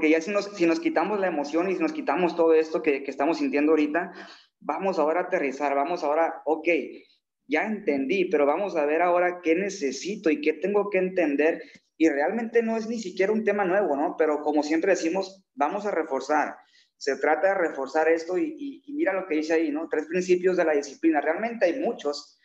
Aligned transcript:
Porque 0.00 0.12
ya 0.12 0.22
si 0.22 0.30
nos, 0.30 0.46
si 0.56 0.64
nos 0.64 0.80
quitamos 0.80 1.20
la 1.20 1.26
emoción 1.26 1.68
y 1.68 1.76
si 1.76 1.82
nos 1.82 1.92
quitamos 1.92 2.34
todo 2.34 2.54
esto 2.54 2.80
que, 2.80 3.02
que 3.02 3.10
estamos 3.10 3.36
sintiendo 3.36 3.72
ahorita, 3.72 4.12
vamos 4.58 4.98
ahora 4.98 5.20
a 5.20 5.22
aterrizar, 5.24 5.74
vamos 5.74 6.02
ahora, 6.02 6.40
ok, 6.46 6.68
ya 7.46 7.66
entendí, 7.66 8.24
pero 8.24 8.46
vamos 8.46 8.76
a 8.76 8.86
ver 8.86 9.02
ahora 9.02 9.42
qué 9.42 9.54
necesito 9.54 10.30
y 10.30 10.40
qué 10.40 10.54
tengo 10.54 10.88
que 10.88 10.96
entender. 10.96 11.62
Y 11.98 12.08
realmente 12.08 12.62
no 12.62 12.78
es 12.78 12.88
ni 12.88 12.98
siquiera 12.98 13.30
un 13.30 13.44
tema 13.44 13.66
nuevo, 13.66 13.94
¿no? 13.94 14.16
Pero 14.16 14.40
como 14.40 14.62
siempre 14.62 14.92
decimos, 14.92 15.44
vamos 15.54 15.84
a 15.84 15.90
reforzar. 15.90 16.56
Se 16.96 17.18
trata 17.18 17.48
de 17.48 17.54
reforzar 17.56 18.08
esto 18.08 18.38
y, 18.38 18.82
mira 18.88 19.12
lo 19.12 19.26
que 19.26 19.34
dice 19.34 19.52
ahí, 19.52 19.70
¿no? 19.70 19.86
Tres 19.86 20.06
principios 20.06 20.56
de 20.56 20.64
la 20.64 20.72
disciplina. 20.72 21.20
Realmente 21.20 21.66
hay 21.66 21.78
muchos, 21.78 22.38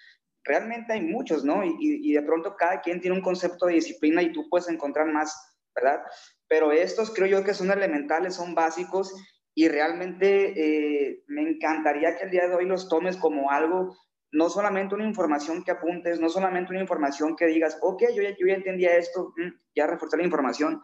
realmente 0.43 0.91
hay 0.91 1.03
muchos, 1.03 1.45
¿no? 1.45 1.63
Y, 1.63 1.77
y, 1.79 2.11
de 2.11 2.21
pronto 2.21 2.57
cada 2.57 2.81
quien 2.81 2.99
tiene 2.99 3.15
un 3.15 3.23
concepto 3.23 3.67
de 3.67 3.75
disciplina 3.75 4.21
y 4.21 4.33
tú 4.33 4.49
puedes 4.49 4.67
encontrar 4.67 5.07
más, 5.07 5.33
¿verdad? 5.73 6.01
Pero 6.47 6.71
estos 6.71 7.11
creo 7.11 7.27
yo 7.27 7.43
que 7.43 7.53
son 7.53 7.71
elementales, 7.71 8.35
son 8.35 8.53
básicos 8.53 9.13
y 9.53 9.67
realmente 9.67 10.53
eh, 10.55 11.23
me 11.27 11.41
encantaría 11.41 12.15
que 12.15 12.25
el 12.25 12.31
día 12.31 12.47
de 12.47 12.55
hoy 12.55 12.65
los 12.65 12.89
tomes 12.89 13.17
como 13.17 13.51
algo, 13.51 13.95
no 14.31 14.49
solamente 14.49 14.95
una 14.95 15.07
información 15.07 15.63
que 15.63 15.71
apuntes, 15.71 16.19
no 16.19 16.29
solamente 16.29 16.71
una 16.71 16.81
información 16.81 17.35
que 17.35 17.47
digas, 17.47 17.77
ok, 17.81 18.03
yo 18.13 18.21
ya, 18.21 18.29
yo 18.37 18.47
ya 18.47 18.55
entendía 18.55 18.97
esto, 18.97 19.33
mm, 19.37 19.51
ya 19.75 19.87
reforzar 19.87 20.19
la 20.19 20.25
información, 20.25 20.81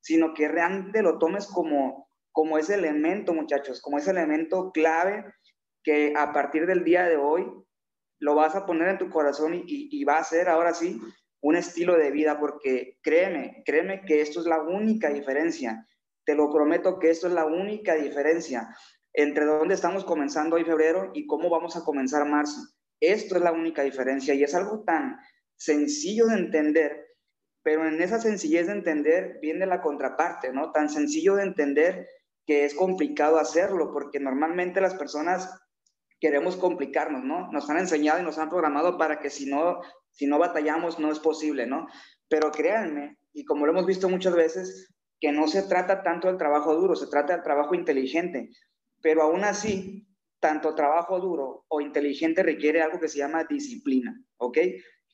sino 0.00 0.34
que 0.34 0.48
realmente 0.48 1.00
lo 1.02 1.18
tomes 1.18 1.46
como, 1.46 2.08
como 2.32 2.58
ese 2.58 2.74
elemento, 2.74 3.32
muchachos, 3.32 3.80
como 3.80 3.98
ese 3.98 4.10
elemento 4.10 4.72
clave 4.72 5.24
que 5.84 6.12
a 6.16 6.32
partir 6.32 6.66
del 6.66 6.84
día 6.84 7.04
de 7.04 7.16
hoy 7.16 7.46
lo 8.18 8.34
vas 8.34 8.56
a 8.56 8.66
poner 8.66 8.88
en 8.88 8.98
tu 8.98 9.10
corazón 9.10 9.62
y 9.64 10.04
va 10.04 10.18
a 10.18 10.24
ser 10.24 10.48
ahora 10.48 10.74
sí 10.74 11.00
un 11.40 11.56
estilo 11.56 11.96
de 11.96 12.10
vida, 12.10 12.38
porque 12.38 12.98
créeme, 13.02 13.62
créeme 13.64 14.02
que 14.04 14.20
esto 14.20 14.40
es 14.40 14.46
la 14.46 14.62
única 14.62 15.10
diferencia 15.10 15.86
te 16.28 16.34
lo 16.34 16.52
prometo 16.52 16.98
que 16.98 17.08
esto 17.08 17.26
es 17.26 17.32
la 17.32 17.46
única 17.46 17.94
diferencia 17.94 18.68
entre 19.14 19.46
dónde 19.46 19.72
estamos 19.72 20.04
comenzando 20.04 20.56
hoy 20.56 20.64
febrero 20.64 21.10
y 21.14 21.26
cómo 21.26 21.48
vamos 21.48 21.74
a 21.74 21.84
comenzar 21.84 22.28
marzo. 22.28 22.60
Esto 23.00 23.36
es 23.36 23.40
la 23.40 23.52
única 23.52 23.80
diferencia 23.82 24.34
y 24.34 24.42
es 24.42 24.54
algo 24.54 24.84
tan 24.84 25.16
sencillo 25.56 26.26
de 26.26 26.34
entender, 26.34 27.06
pero 27.62 27.88
en 27.88 28.02
esa 28.02 28.20
sencillez 28.20 28.66
de 28.66 28.74
entender 28.74 29.38
viene 29.40 29.64
la 29.64 29.80
contraparte, 29.80 30.52
¿no? 30.52 30.70
Tan 30.70 30.90
sencillo 30.90 31.36
de 31.36 31.44
entender 31.44 32.06
que 32.44 32.66
es 32.66 32.74
complicado 32.74 33.38
hacerlo, 33.38 33.90
porque 33.90 34.20
normalmente 34.20 34.82
las 34.82 34.96
personas 34.96 35.48
queremos 36.20 36.56
complicarnos, 36.56 37.24
¿no? 37.24 37.50
Nos 37.52 37.68
han 37.70 37.78
enseñado 37.78 38.20
y 38.20 38.24
nos 38.24 38.38
han 38.38 38.50
programado 38.50 38.98
para 38.98 39.20
que 39.20 39.30
si 39.30 39.46
no, 39.46 39.80
si 40.10 40.26
no 40.26 40.38
batallamos 40.38 40.98
no 40.98 41.12
es 41.12 41.18
posible, 41.18 41.66
¿no? 41.66 41.86
Pero 42.28 42.50
créanme, 42.50 43.16
y 43.32 43.44
como 43.44 43.66
lo 43.66 43.72
hemos 43.72 43.86
visto 43.86 44.08
muchas 44.08 44.34
veces, 44.34 44.94
que 45.20 45.32
no 45.32 45.48
se 45.48 45.62
trata 45.62 46.02
tanto 46.02 46.28
del 46.28 46.36
trabajo 46.36 46.74
duro, 46.74 46.94
se 46.94 47.08
trata 47.08 47.34
del 47.34 47.42
trabajo 47.42 47.74
inteligente, 47.74 48.50
pero 49.00 49.22
aún 49.22 49.44
así, 49.44 50.06
tanto 50.40 50.74
trabajo 50.74 51.18
duro 51.20 51.64
o 51.68 51.80
inteligente 51.80 52.42
requiere 52.42 52.80
algo 52.80 53.00
que 53.00 53.08
se 53.08 53.18
llama 53.18 53.44
disciplina, 53.44 54.16
¿ok? 54.36 54.58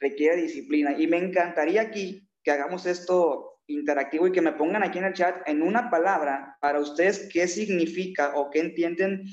Requiere 0.00 0.42
disciplina. 0.42 0.98
Y 0.98 1.06
me 1.06 1.18
encantaría 1.18 1.82
aquí 1.82 2.28
que 2.42 2.50
hagamos 2.50 2.84
esto 2.86 3.60
interactivo 3.66 4.26
y 4.26 4.32
que 4.32 4.42
me 4.42 4.52
pongan 4.52 4.82
aquí 4.82 4.98
en 4.98 5.04
el 5.04 5.14
chat 5.14 5.48
en 5.48 5.62
una 5.62 5.88
palabra 5.90 6.58
para 6.60 6.80
ustedes 6.80 7.30
qué 7.32 7.48
significa 7.48 8.34
o 8.36 8.50
qué 8.50 8.60
entienden 8.60 9.24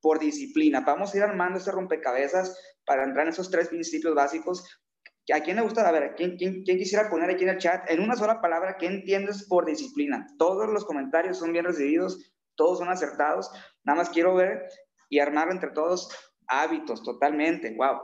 por 0.00 0.18
disciplina. 0.18 0.80
Vamos 0.80 1.12
a 1.12 1.16
ir 1.16 1.22
armando 1.22 1.58
este 1.58 1.72
rompecabezas 1.72 2.56
para 2.84 3.04
entrar 3.04 3.26
en 3.26 3.32
esos 3.32 3.50
tres 3.50 3.68
principios 3.68 4.14
básicos 4.14 4.64
¿A 5.34 5.40
quién 5.40 5.56
le 5.56 5.62
gusta? 5.62 5.86
A 5.86 5.92
ver, 5.92 6.14
¿quién, 6.16 6.36
quién, 6.36 6.62
quién 6.64 6.78
quisiera 6.78 7.10
poner 7.10 7.30
aquí 7.30 7.44
en 7.44 7.50
el 7.50 7.58
chat 7.58 7.90
en 7.90 8.00
una 8.00 8.16
sola 8.16 8.40
palabra 8.40 8.76
qué 8.78 8.86
entiendes 8.86 9.46
por 9.46 9.66
disciplina? 9.66 10.26
Todos 10.38 10.68
los 10.70 10.86
comentarios 10.86 11.38
son 11.38 11.52
bien 11.52 11.66
recibidos, 11.66 12.32
todos 12.54 12.78
son 12.78 12.88
acertados. 12.88 13.50
Nada 13.84 13.98
más 13.98 14.10
quiero 14.10 14.34
ver 14.34 14.66
y 15.10 15.18
armar 15.18 15.50
entre 15.50 15.70
todos 15.70 16.08
hábitos, 16.46 17.02
totalmente. 17.02 17.74
Wow. 17.76 18.00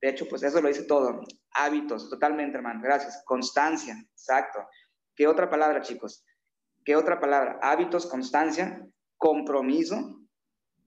De 0.00 0.10
hecho, 0.10 0.26
pues 0.28 0.42
eso 0.42 0.60
lo 0.60 0.68
dice 0.68 0.84
todo. 0.84 1.20
Hábitos, 1.54 2.10
totalmente, 2.10 2.56
hermano. 2.56 2.80
Gracias. 2.82 3.22
Constancia, 3.24 3.94
exacto. 4.10 4.66
¿Qué 5.14 5.28
otra 5.28 5.48
palabra, 5.48 5.80
chicos? 5.80 6.24
¿Qué 6.84 6.96
otra 6.96 7.20
palabra? 7.20 7.60
Hábitos, 7.62 8.06
constancia, 8.06 8.84
compromiso, 9.16 10.23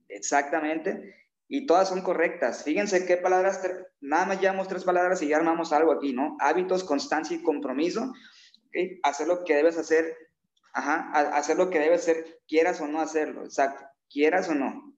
exactamente 0.09 1.15
y 1.49 1.65
todas 1.65 1.89
son 1.89 2.01
correctas. 2.01 2.63
Fíjense 2.63 3.05
qué 3.05 3.17
palabras, 3.17 3.61
nada 4.01 4.25
más 4.25 4.41
llevamos 4.41 4.67
tres 4.67 4.83
palabras 4.83 5.21
y 5.21 5.29
ya 5.29 5.37
armamos 5.37 5.71
algo 5.71 5.91
aquí, 5.93 6.13
¿no? 6.13 6.35
Hábitos, 6.39 6.83
constancia 6.83 7.35
y 7.37 7.43
compromiso. 7.43 8.13
Hacer 9.03 9.27
lo 9.27 9.43
que 9.43 9.55
debes 9.55 9.77
hacer, 9.77 10.15
ajá, 10.73 11.09
hacer 11.35 11.57
lo 11.57 11.69
que 11.69 11.79
debes 11.79 12.01
hacer, 12.01 12.41
quieras 12.47 12.81
o 12.81 12.87
no 12.87 12.99
hacerlo, 12.99 13.43
exacto. 13.43 13.85
Quieras 14.09 14.49
o 14.49 14.55
no, 14.55 14.95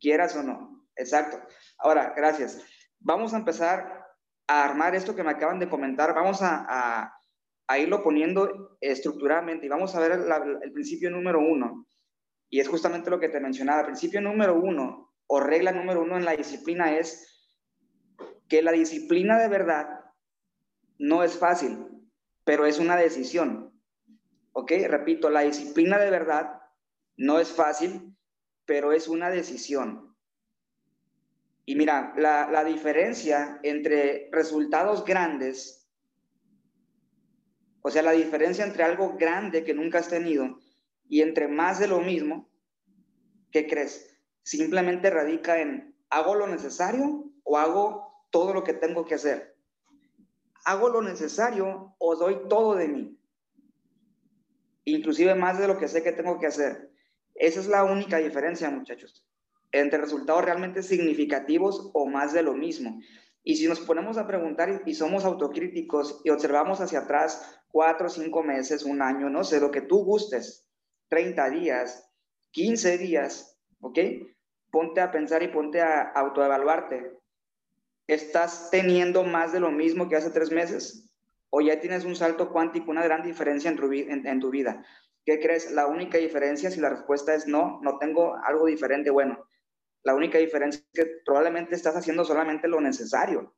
quieras 0.00 0.34
o 0.34 0.42
no, 0.42 0.86
exacto. 0.96 1.40
Ahora, 1.78 2.12
gracias. 2.16 2.60
Vamos 3.00 3.34
a 3.34 3.38
empezar 3.38 4.06
a 4.46 4.64
armar 4.64 4.94
esto 4.94 5.14
que 5.14 5.22
me 5.22 5.30
acaban 5.30 5.58
de 5.58 5.68
comentar. 5.68 6.14
Vamos 6.14 6.42
a, 6.42 6.66
a, 7.68 7.78
irlo 7.78 8.02
poniendo 8.02 8.76
estructuralmente 8.82 9.64
y 9.64 9.68
vamos 9.70 9.94
a 9.94 10.00
ver 10.00 10.12
el 10.12 10.72
principio 10.72 11.10
número 11.10 11.40
uno. 11.40 11.86
Y 12.52 12.60
es 12.60 12.68
justamente 12.68 13.08
lo 13.08 13.18
que 13.18 13.30
te 13.30 13.40
mencionaba. 13.40 13.86
Principio 13.86 14.20
número 14.20 14.54
uno 14.54 15.10
o 15.26 15.40
regla 15.40 15.72
número 15.72 16.02
uno 16.02 16.18
en 16.18 16.26
la 16.26 16.36
disciplina 16.36 16.94
es 16.98 17.50
que 18.46 18.60
la 18.60 18.72
disciplina 18.72 19.38
de 19.38 19.48
verdad 19.48 19.88
no 20.98 21.22
es 21.22 21.38
fácil, 21.38 21.78
pero 22.44 22.66
es 22.66 22.78
una 22.78 22.96
decisión. 22.96 23.72
¿Ok? 24.52 24.70
Repito, 24.86 25.30
la 25.30 25.40
disciplina 25.40 25.98
de 25.98 26.10
verdad 26.10 26.60
no 27.16 27.38
es 27.38 27.50
fácil, 27.50 28.14
pero 28.66 28.92
es 28.92 29.08
una 29.08 29.30
decisión. 29.30 30.14
Y 31.64 31.74
mira, 31.74 32.12
la, 32.18 32.50
la 32.50 32.64
diferencia 32.64 33.60
entre 33.62 34.28
resultados 34.30 35.06
grandes, 35.06 35.90
o 37.80 37.90
sea, 37.90 38.02
la 38.02 38.12
diferencia 38.12 38.62
entre 38.62 38.82
algo 38.82 39.16
grande 39.16 39.64
que 39.64 39.72
nunca 39.72 40.00
has 40.00 40.10
tenido 40.10 40.61
y 41.12 41.20
entre 41.20 41.46
más 41.46 41.78
de 41.78 41.88
lo 41.88 42.00
mismo, 42.00 42.48
¿qué 43.50 43.66
crees? 43.66 44.08
simplemente 44.42 45.10
radica 45.10 45.60
en, 45.60 45.94
¿hago 46.08 46.34
lo 46.34 46.46
necesario 46.46 47.30
o 47.44 47.58
hago 47.58 48.26
todo 48.30 48.54
lo 48.54 48.64
que 48.64 48.72
tengo 48.72 49.04
que 49.04 49.16
hacer? 49.16 49.54
¿Hago 50.64 50.88
lo 50.88 51.02
necesario 51.02 51.94
o 51.98 52.16
doy 52.16 52.48
todo 52.48 52.76
de 52.76 52.88
mí? 52.88 53.18
Inclusive 54.86 55.34
más 55.34 55.58
de 55.58 55.68
lo 55.68 55.76
que 55.76 55.86
sé 55.86 56.02
que 56.02 56.12
tengo 56.12 56.38
que 56.38 56.46
hacer. 56.46 56.90
Esa 57.34 57.60
es 57.60 57.66
la 57.66 57.84
única 57.84 58.16
diferencia, 58.16 58.70
muchachos, 58.70 59.22
entre 59.70 59.98
resultados 59.98 60.46
realmente 60.46 60.82
significativos 60.82 61.90
o 61.92 62.06
más 62.06 62.32
de 62.32 62.42
lo 62.42 62.54
mismo. 62.54 62.98
Y 63.44 63.56
si 63.56 63.68
nos 63.68 63.80
ponemos 63.80 64.16
a 64.16 64.26
preguntar 64.26 64.82
y 64.86 64.94
somos 64.94 65.26
autocríticos 65.26 66.22
y 66.24 66.30
observamos 66.30 66.80
hacia 66.80 67.00
atrás 67.00 67.60
cuatro, 67.68 68.08
cinco 68.08 68.42
meses, 68.42 68.82
un 68.82 69.02
año, 69.02 69.28
no 69.28 69.44
sé, 69.44 69.60
lo 69.60 69.70
que 69.70 69.82
tú 69.82 70.04
gustes, 70.06 70.71
30 71.12 71.50
días, 71.50 72.10
15 72.52 72.96
días, 72.96 73.60
¿ok? 73.80 73.98
Ponte 74.70 75.02
a 75.02 75.10
pensar 75.10 75.42
y 75.42 75.48
ponte 75.48 75.82
a 75.82 76.04
autoevaluarte. 76.04 77.18
¿Estás 78.06 78.70
teniendo 78.70 79.22
más 79.22 79.52
de 79.52 79.60
lo 79.60 79.70
mismo 79.70 80.08
que 80.08 80.16
hace 80.16 80.30
tres 80.30 80.50
meses? 80.50 81.14
¿O 81.50 81.60
ya 81.60 81.78
tienes 81.80 82.06
un 82.06 82.16
salto 82.16 82.50
cuántico, 82.50 82.90
una 82.90 83.04
gran 83.04 83.22
diferencia 83.22 83.70
en 83.70 84.40
tu, 84.40 84.48
vida? 84.48 84.86
¿Qué 85.26 85.38
crees? 85.38 85.70
La 85.72 85.86
única 85.86 86.16
diferencia, 86.16 86.70
si 86.70 86.80
la 86.80 86.88
respuesta 86.88 87.34
es 87.34 87.46
no, 87.46 87.78
no 87.82 87.98
tengo 87.98 88.34
algo 88.42 88.64
diferente, 88.64 89.10
bueno, 89.10 89.46
la 90.04 90.14
única 90.14 90.38
diferencia 90.38 90.82
es 90.94 91.04
que 91.04 91.12
probablemente 91.26 91.74
estás 91.74 91.94
haciendo 91.94 92.24
solamente 92.24 92.68
lo 92.68 92.80
necesario 92.80 93.54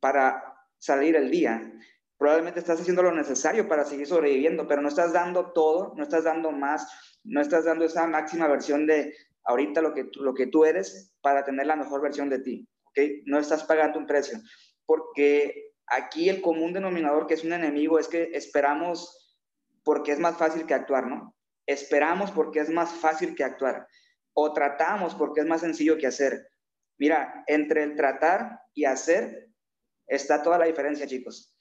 para 0.00 0.42
salir 0.78 1.14
el 1.14 1.30
día. 1.30 1.72
Probablemente 2.18 2.60
estás 2.60 2.80
haciendo 2.80 3.02
lo 3.02 3.12
necesario 3.12 3.68
para 3.68 3.84
seguir 3.84 4.06
sobreviviendo, 4.06 4.66
pero 4.68 4.82
no 4.82 4.88
estás 4.88 5.12
dando 5.12 5.52
todo, 5.52 5.94
no 5.96 6.02
estás 6.02 6.24
dando 6.24 6.52
más, 6.52 6.86
no 7.24 7.40
estás 7.40 7.64
dando 7.64 7.84
esa 7.84 8.06
máxima 8.06 8.46
versión 8.46 8.86
de, 8.86 9.14
ahorita 9.44 9.80
lo 9.80 9.94
que, 9.94 10.08
lo 10.14 10.34
que 10.34 10.46
tú 10.46 10.64
eres 10.64 11.12
para 11.20 11.44
tener 11.44 11.66
la 11.66 11.76
mejor 11.76 12.00
versión 12.00 12.28
de 12.28 12.40
ti, 12.40 12.68
¿ok? 12.84 12.98
No 13.26 13.38
estás 13.38 13.64
pagando 13.64 13.98
un 13.98 14.06
precio, 14.06 14.38
porque 14.86 15.72
aquí 15.86 16.28
el 16.28 16.40
común 16.40 16.72
denominador 16.72 17.26
que 17.26 17.34
es 17.34 17.44
un 17.44 17.52
enemigo 17.52 17.98
es 17.98 18.08
que 18.08 18.30
esperamos 18.32 19.36
porque 19.82 20.12
es 20.12 20.18
más 20.18 20.36
fácil 20.36 20.66
que 20.66 20.74
actuar, 20.74 21.06
¿no? 21.06 21.34
Esperamos 21.66 22.30
porque 22.30 22.60
es 22.60 22.70
más 22.70 22.92
fácil 22.92 23.34
que 23.34 23.44
actuar, 23.44 23.86
o 24.34 24.52
tratamos 24.52 25.14
porque 25.14 25.40
es 25.40 25.46
más 25.46 25.60
sencillo 25.60 25.98
que 25.98 26.06
hacer. 26.06 26.48
Mira, 26.98 27.44
entre 27.46 27.82
el 27.82 27.96
tratar 27.96 28.60
y 28.72 28.84
hacer 28.84 29.50
está 30.06 30.42
toda 30.42 30.58
la 30.58 30.66
diferencia, 30.66 31.06
chicos. 31.06 31.53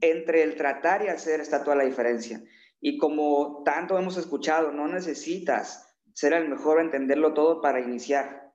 Entre 0.00 0.42
el 0.42 0.56
tratar 0.56 1.04
y 1.04 1.08
hacer 1.08 1.40
está 1.40 1.62
toda 1.62 1.76
la 1.76 1.84
diferencia. 1.84 2.42
Y 2.80 2.96
como 2.96 3.62
tanto 3.64 3.98
hemos 3.98 4.16
escuchado, 4.16 4.72
no 4.72 4.88
necesitas 4.88 5.86
ser 6.14 6.32
el 6.32 6.48
mejor, 6.48 6.80
entenderlo 6.80 7.34
todo 7.34 7.60
para 7.60 7.80
iniciar. 7.80 8.52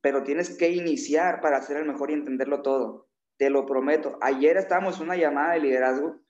Pero 0.00 0.22
tienes 0.22 0.56
que 0.56 0.70
iniciar 0.70 1.40
para 1.40 1.62
ser 1.62 1.78
el 1.78 1.86
mejor 1.86 2.10
y 2.10 2.14
entenderlo 2.14 2.62
todo. 2.62 3.08
Te 3.36 3.50
lo 3.50 3.66
prometo. 3.66 4.18
Ayer 4.20 4.56
estábamos 4.56 4.98
en 4.98 5.04
una 5.04 5.16
llamada 5.16 5.54
de 5.54 5.60
liderazgo 5.60 6.20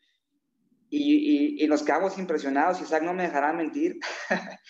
y, 0.95 1.65
y, 1.65 1.67
nos 1.69 1.83
quedamos 1.83 2.19
impresionados, 2.19 2.83
Isaac 2.83 3.03
no 3.03 3.15
me 3.15 3.23
dejará 3.23 3.55
mentir. 3.55 3.99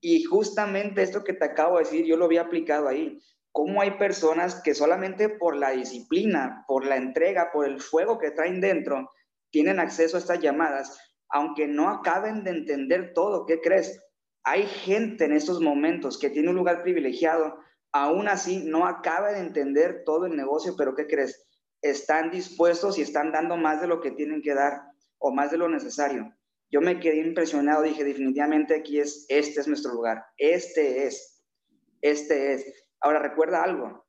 y 0.00 0.24
justamente 0.24 1.02
esto 1.02 1.22
que 1.22 1.34
te 1.34 1.44
acabo 1.44 1.78
de 1.78 1.84
decir, 1.84 2.04
yo 2.04 2.16
lo 2.16 2.24
había 2.24 2.42
aplicado 2.42 2.88
ahí. 2.88 3.20
Cómo 3.56 3.80
hay 3.80 3.92
personas 3.92 4.60
que 4.60 4.74
solamente 4.74 5.30
por 5.30 5.56
la 5.56 5.70
disciplina, 5.70 6.66
por 6.68 6.84
la 6.84 6.96
entrega, 6.96 7.52
por 7.54 7.66
el 7.66 7.80
fuego 7.80 8.18
que 8.18 8.30
traen 8.30 8.60
dentro, 8.60 9.10
tienen 9.50 9.80
acceso 9.80 10.18
a 10.18 10.20
estas 10.20 10.40
llamadas, 10.40 11.00
aunque 11.30 11.66
no 11.66 11.88
acaben 11.88 12.44
de 12.44 12.50
entender 12.50 13.14
todo. 13.14 13.46
¿Qué 13.46 13.62
crees? 13.62 13.98
Hay 14.44 14.66
gente 14.66 15.24
en 15.24 15.32
estos 15.32 15.62
momentos 15.62 16.18
que 16.18 16.28
tiene 16.28 16.50
un 16.50 16.56
lugar 16.56 16.82
privilegiado, 16.82 17.58
aún 17.92 18.28
así 18.28 18.62
no 18.62 18.86
acaba 18.86 19.32
de 19.32 19.40
entender 19.40 20.02
todo 20.04 20.26
el 20.26 20.36
negocio, 20.36 20.74
pero 20.76 20.94
¿qué 20.94 21.06
crees? 21.06 21.48
Están 21.80 22.30
dispuestos 22.30 22.98
y 22.98 23.00
están 23.00 23.32
dando 23.32 23.56
más 23.56 23.80
de 23.80 23.86
lo 23.86 24.02
que 24.02 24.10
tienen 24.10 24.42
que 24.42 24.52
dar 24.52 24.82
o 25.16 25.32
más 25.32 25.50
de 25.50 25.56
lo 25.56 25.70
necesario. 25.70 26.30
Yo 26.70 26.82
me 26.82 27.00
quedé 27.00 27.26
impresionado, 27.26 27.84
dije, 27.84 28.04
definitivamente 28.04 28.74
aquí 28.74 29.00
es, 29.00 29.24
este 29.30 29.60
es 29.62 29.66
nuestro 29.66 29.94
lugar, 29.94 30.26
este 30.36 31.06
es, 31.06 31.42
este 32.02 32.52
es. 32.52 32.85
Ahora, 33.06 33.20
recuerda 33.20 33.62
algo, 33.62 34.04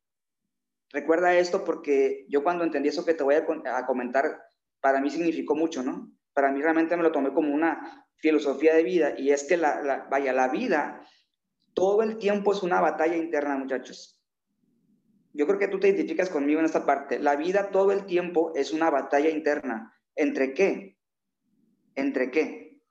recuerda 0.92 1.38
esto 1.38 1.64
porque 1.64 2.26
yo 2.30 2.42
cuando 2.42 2.64
entendí 2.64 2.90
eso 2.90 3.06
que 3.06 3.14
te 3.14 3.22
voy 3.22 3.36
a, 3.36 3.46
comentar, 3.86 4.42
para 4.82 5.00
mí 5.00 5.12
significó 5.12 5.54
mucho, 5.56 5.84
¿no? 5.84 6.12
Para 6.34 6.52
mí 6.52 6.64
realmente 6.64 6.98
me 6.98 7.04
lo 7.04 7.12
tomé 7.12 7.32
como 7.32 7.54
una 7.54 8.08
filosofía 8.16 8.74
de 8.74 8.82
vida 8.82 9.14
y 9.16 9.30
es 9.30 9.44
que 9.44 9.56
la, 9.56 10.08
vaya, 10.10 10.34
la 10.34 10.48
vida 10.48 11.06
todo 11.76 12.02
el 12.02 12.18
tiempo 12.18 12.54
es 12.54 12.64
una 12.64 12.82
batalla 12.82 13.16
interna, 13.16 13.56
muchachos. 13.56 14.20
Yo 15.32 15.46
creo 15.46 15.60
que 15.60 15.68
tú 15.68 15.80
te 15.80 15.90
identificas 15.90 16.32
conmigo 16.32 16.60
en 16.60 16.66
esta 16.66 16.88
parte. 16.88 17.20
La 17.20 17.36
vida 17.36 17.70
todo 17.70 17.92
el 17.92 18.08
tiempo 18.08 18.52
es 18.56 18.74
una 18.74 18.90
batalla 18.90 19.30
interna. 19.30 19.94
¿Entre 20.16 20.56
qué? 20.56 20.98
¿Entre 21.94 22.32
qué? 22.32 22.82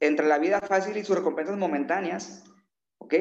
Entre 0.00 0.26
la 0.26 0.36
vida 0.36 0.60
fácil 0.60 0.98
y 0.98 1.02
sus 1.02 1.16
recompensas 1.16 1.56
momentáneas, 1.56 2.44
¿ok? 2.98 3.14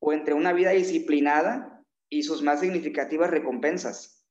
O 0.00 0.12
entre 0.12 0.34
una 0.34 0.52
vida 0.52 0.70
disciplinada 0.70 1.84
y 2.08 2.24
sus 2.24 2.42
más 2.42 2.60
significativas 2.60 3.30
recompensas. 3.30 4.26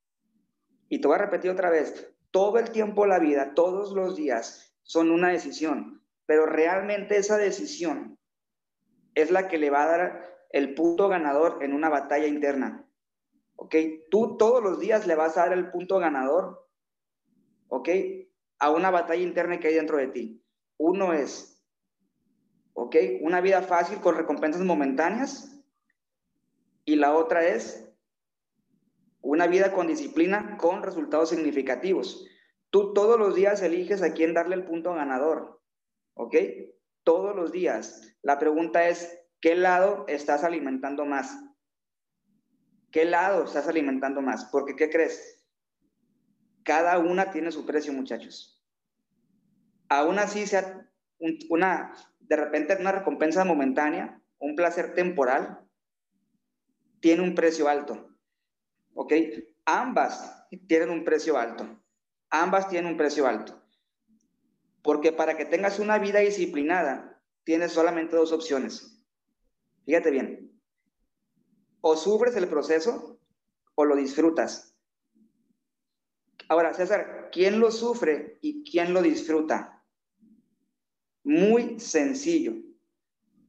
Y 0.89 0.99
te 0.99 1.07
voy 1.07 1.15
a 1.15 1.19
repetir 1.19 1.51
otra 1.51 1.69
vez, 1.69 2.13
todo 2.31 2.57
el 2.57 2.71
tiempo 2.71 3.05
la 3.05 3.19
vida, 3.19 3.53
todos 3.53 3.93
los 3.93 4.17
días, 4.17 4.75
son 4.83 5.11
una 5.11 5.29
decisión, 5.29 6.03
pero 6.25 6.45
realmente 6.45 7.17
esa 7.17 7.37
decisión 7.37 8.17
es 9.15 9.31
la 9.31 9.47
que 9.47 9.57
le 9.57 9.69
va 9.69 9.83
a 9.83 9.97
dar 9.97 10.45
el 10.51 10.73
punto 10.73 11.07
ganador 11.07 11.63
en 11.63 11.73
una 11.73 11.89
batalla 11.89 12.27
interna. 12.27 12.85
¿Ok? 13.55 13.75
Tú 14.09 14.35
todos 14.37 14.61
los 14.61 14.79
días 14.79 15.07
le 15.07 15.15
vas 15.15 15.37
a 15.37 15.41
dar 15.41 15.53
el 15.53 15.69
punto 15.71 15.99
ganador. 15.99 16.67
¿Ok? 17.67 17.89
a 18.59 18.69
una 18.69 18.91
batalla 18.91 19.23
interna 19.23 19.59
que 19.59 19.69
hay 19.69 19.75
dentro 19.75 19.97
de 19.97 20.07
ti. 20.07 20.43
Uno 20.77 21.13
es, 21.13 21.63
¿ok? 22.73 22.95
Una 23.21 23.41
vida 23.41 23.61
fácil 23.61 23.99
con 23.99 24.15
recompensas 24.15 24.61
momentáneas. 24.61 25.58
Y 26.89 26.95
la 26.95 27.15
otra 27.15 27.45
es 27.45 27.87
una 29.21 29.45
vida 29.45 29.73
con 29.73 29.85
disciplina 29.85 30.57
con 30.57 30.81
resultados 30.81 31.29
significativos. 31.29 32.25
Tú 32.71 32.93
todos 32.93 33.19
los 33.19 33.35
días 33.35 33.61
eliges 33.61 34.01
a 34.01 34.13
quién 34.13 34.33
darle 34.33 34.55
el 34.55 34.65
punto 34.65 34.95
ganador, 34.95 35.61
¿ok? 36.15 36.35
Todos 37.03 37.35
los 37.35 37.51
días. 37.51 38.17
La 38.23 38.39
pregunta 38.39 38.87
es, 38.87 39.19
¿qué 39.39 39.53
lado 39.55 40.05
estás 40.07 40.43
alimentando 40.43 41.05
más? 41.05 41.39
¿Qué 42.91 43.05
lado 43.05 43.43
estás 43.43 43.67
alimentando 43.67 44.23
más? 44.23 44.45
Porque, 44.45 44.75
¿qué 44.75 44.89
crees? 44.89 45.45
Cada 46.63 46.97
una 46.97 47.29
tiene 47.29 47.51
su 47.51 47.67
precio, 47.67 47.93
muchachos. 47.93 48.65
Aún 49.89 50.17
así 50.17 50.47
sea 50.47 50.89
una, 51.51 51.93
de 52.17 52.35
repente 52.35 52.75
una 52.79 52.93
recompensa 52.93 53.45
momentánea, 53.45 54.23
un 54.39 54.55
placer 54.55 54.95
temporal, 54.95 55.68
tiene 56.99 57.23
un 57.23 57.35
precio 57.35 57.67
alto. 57.67 58.15
¿Ok? 58.93 59.13
Ambas 59.65 60.47
tienen 60.67 60.89
un 60.89 61.03
precio 61.03 61.37
alto. 61.37 61.67
Ambas 62.29 62.69
tienen 62.69 62.91
un 62.91 62.97
precio 62.97 63.27
alto. 63.27 63.61
Porque 64.81 65.11
para 65.11 65.37
que 65.37 65.45
tengas 65.45 65.79
una 65.79 65.99
vida 65.99 66.19
disciplinada, 66.19 67.21
tienes 67.43 67.71
solamente 67.71 68.15
dos 68.15 68.31
opciones. 68.31 69.03
Fíjate 69.85 70.11
bien. 70.11 70.61
O 71.81 71.95
sufres 71.95 72.35
el 72.35 72.47
proceso 72.47 73.19
o 73.75 73.85
lo 73.85 73.95
disfrutas. 73.95 74.75
Ahora, 76.47 76.73
César, 76.73 77.29
¿quién 77.31 77.59
lo 77.59 77.71
sufre 77.71 78.39
y 78.41 78.63
quién 78.69 78.93
lo 78.93 79.01
disfruta? 79.01 79.85
Muy 81.23 81.79
sencillo. 81.79 82.53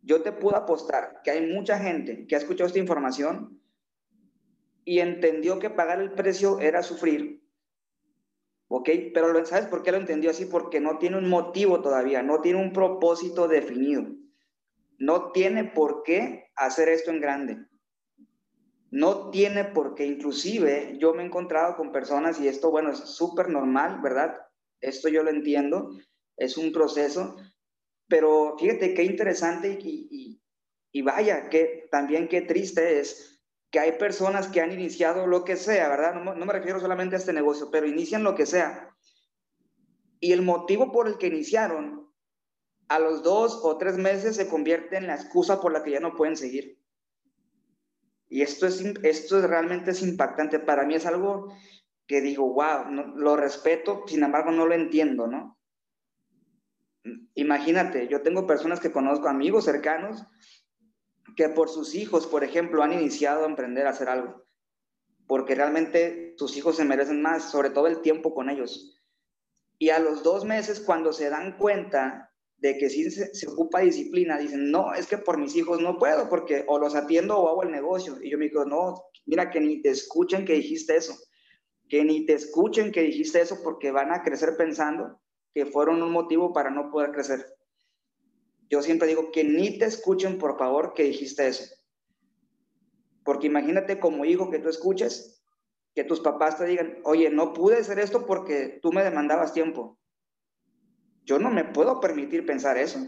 Yo 0.03 0.23
te 0.23 0.33
puedo 0.33 0.57
apostar 0.57 1.21
que 1.23 1.31
hay 1.31 1.53
mucha 1.53 1.79
gente 1.79 2.27
que 2.27 2.35
ha 2.35 2.39
escuchado 2.39 2.67
esta 2.67 2.79
información 2.79 3.61
y 4.85 5.01
entendió 5.01 5.59
que 5.59 5.71
pagar 5.71 6.01
el 6.01 6.13
precio 6.13 6.59
era 6.59 6.83
sufrir. 6.83 7.43
¿Ok? 8.69 8.89
Pero 9.13 9.45
¿sabes 9.45 9.67
por 9.67 9.83
qué 9.83 9.91
lo 9.91 9.99
entendió 9.99 10.31
así? 10.31 10.47
Porque 10.47 10.81
no 10.81 10.99
tiene 10.99 11.19
un 11.19 11.29
motivo 11.29 11.83
todavía, 11.83 12.23
no 12.23 12.41
tiene 12.41 12.61
un 12.61 12.73
propósito 12.73 13.49
definido. 13.49 14.07
No 14.99 15.33
tiene 15.33 15.65
por 15.65 16.03
qué 16.03 16.51
hacer 16.57 16.89
esto 16.89 17.11
en 17.11 17.21
grande. 17.21 17.59
No 18.91 19.31
tiene 19.31 19.65
por 19.65 19.95
qué, 19.95 20.07
inclusive 20.07 20.97
yo 20.99 21.15
me 21.15 21.23
he 21.23 21.27
encontrado 21.27 21.77
con 21.77 21.93
personas 21.93 22.41
y 22.41 22.49
esto, 22.49 22.71
bueno, 22.71 22.91
es 22.91 22.99
súper 22.99 23.49
normal, 23.49 24.01
¿verdad? 24.03 24.37
Esto 24.81 25.09
yo 25.09 25.23
lo 25.23 25.31
entiendo, 25.31 25.91
es 26.37 26.57
un 26.57 26.73
proceso, 26.73 27.37
pero 28.11 28.57
fíjate 28.59 28.93
qué 28.93 29.05
interesante 29.05 29.79
y, 29.81 30.41
y, 30.93 31.03
vaya, 31.03 31.49
que 31.49 31.89
también 31.91 32.29
qué 32.29 32.43
triste 32.43 33.01
es 33.01 33.41
que 33.71 33.79
hay 33.79 33.93
personas 33.93 34.49
que 34.49 34.61
han 34.61 34.73
iniciado 34.73 35.29
lo 35.29 35.45
que 35.45 35.57
sea, 35.57 35.89
¿verdad? 35.89 36.15
No, 36.15 36.35
no 36.35 36.45
me 36.45 36.53
refiero 36.53 36.81
solamente 36.81 37.15
a 37.15 37.19
este 37.19 37.33
negocio, 37.33 37.71
pero 37.71 37.87
inician 37.87 38.25
lo 38.25 38.35
que 38.35 38.45
sea. 38.45 38.95
Y 40.19 40.33
el 40.33 40.43
motivo 40.43 40.91
por 40.91 41.07
el 41.07 41.17
que 41.17 41.29
iniciaron, 41.29 42.13
a 42.89 42.99
los 42.99 43.23
dos 43.23 43.61
o 43.63 43.79
tres 43.79 43.97
meses 43.97 44.35
se 44.35 44.49
convierte 44.49 44.97
en 44.97 45.07
la 45.07 45.15
excusa 45.15 45.61
por 45.61 45.73
la 45.73 45.85
que 45.85 45.93
ya 45.93 46.01
no 46.01 46.17
pueden 46.17 46.37
seguir. 46.37 46.81
Y 48.29 48.43
esto 48.43 48.67
es, 48.67 48.81
esto 49.05 49.39
es 49.39 49.45
realmente 49.45 49.93
es 49.93 50.03
impactante. 50.03 50.59
Para 50.59 50.85
mí 50.85 50.97
es 50.97 51.07
algo 51.07 51.55
que 52.09 52.21
digo, 52.21 52.53
wow, 52.53 52.91
lo 53.15 53.37
respeto, 53.37 54.03
sin 54.09 54.25
embargo 54.25 54.51
no 54.51 54.67
lo 54.67 54.75
entiendo, 54.75 55.29
¿no? 55.29 55.60
Imagínate, 57.35 58.09
yo 58.09 58.23
tengo 58.23 58.47
personas 58.47 58.81
que 58.81 58.93
conozco, 58.93 59.29
amigos 59.29 59.65
cercanos, 59.65 60.23
que 61.37 61.49
por 61.49 61.69
sus 61.69 61.95
hijos, 61.95 62.27
por 62.27 62.45
ejemplo, 62.45 62.83
han 62.83 62.93
iniciado 62.93 63.45
a 63.45 63.49
emprender 63.49 63.87
a 63.87 63.91
hacer 63.91 64.09
algo, 64.09 64.45
porque 65.27 65.55
realmente 65.55 66.35
sus 66.37 66.57
hijos 66.57 66.77
se 66.77 66.85
merecen 66.85 67.23
más, 67.23 67.51
sobre 67.51 67.71
todo 67.71 67.87
el 67.87 68.03
tiempo 68.03 68.35
con 68.35 68.51
ellos. 68.51 68.99
Y 69.79 69.91
a 69.91 69.99
los 69.99 70.23
dos 70.23 70.45
meses, 70.45 70.81
cuando 70.81 71.13
se 71.13 71.31
dan 71.31 71.57
cuenta 71.57 72.31
de 72.59 72.77
que 72.77 72.91
si 72.91 73.11
se, 73.11 73.49
ocupa 73.49 73.81
disciplina, 73.81 74.37
dicen, 74.37 74.71
no, 74.71 74.93
es 74.93 75.07
que 75.07 75.17
por 75.17 75.39
mis 75.39 75.57
hijos 75.57 75.81
no 75.81 75.97
puedo, 75.97 76.29
porque 76.29 76.65
o 76.69 76.79
los 76.79 76.95
atiendo 76.95 77.39
o 77.39 77.49
hago 77.49 77.63
el 77.63 77.71
negocio. 77.71 78.19
Y 78.23 78.31
yo 78.31 78.37
me 78.37 78.47
digo, 78.47 78.67
no, 78.67 79.03
mira 79.25 79.51
que 79.51 79.61
ni 79.61 79.81
te 79.81 79.89
escuchen 79.89 80.45
que 80.45 80.55
dijiste 80.55 80.97
eso, 80.97 81.17
que 81.89 82.05
ni 82.05 82.27
te 82.27 82.35
escuchen 82.35 82.93
que 82.93 83.01
dijiste 83.01 83.41
eso 83.41 83.63
porque 83.65 83.91
van 83.91 84.13
a 84.13 84.23
crecer 84.23 84.57
pensando 84.59 85.21
que 85.55 85.67
fueron 85.67 86.03
un 86.03 86.13
motivo 86.13 86.53
para 86.53 86.71
no 86.71 86.91
poder 86.91 87.13
crecer. 87.13 87.45
Yo 88.69 88.83
siempre 88.83 89.09
digo 89.09 89.33
que 89.33 89.45
ni 89.45 89.79
te 89.79 89.87
escuchen, 89.87 90.39
por 90.39 90.57
favor, 90.59 90.95
que 90.95 91.05
dijiste 91.05 91.47
eso. 91.47 91.65
Porque 93.25 93.49
imagínate 93.49 93.99
como 93.99 94.25
hijo 94.25 94.51
que 94.51 94.59
tú 94.59 94.69
escuches, 94.69 95.43
que 95.95 96.05
tus 96.05 96.21
papás 96.21 96.59
te 96.59 96.67
digan, 96.67 96.99
oye, 97.05 97.31
no 97.31 97.53
pude 97.53 97.79
hacer 97.79 97.99
esto 97.99 98.27
porque 98.27 98.79
tú 98.81 98.93
me 98.93 99.03
demandabas 99.03 99.53
tiempo 99.53 100.01
yo 101.31 101.39
no 101.39 101.51
me 101.51 101.65
puedo 101.65 102.01
permitir 102.01 102.45
pensar 102.45 102.77
eso. 102.77 102.99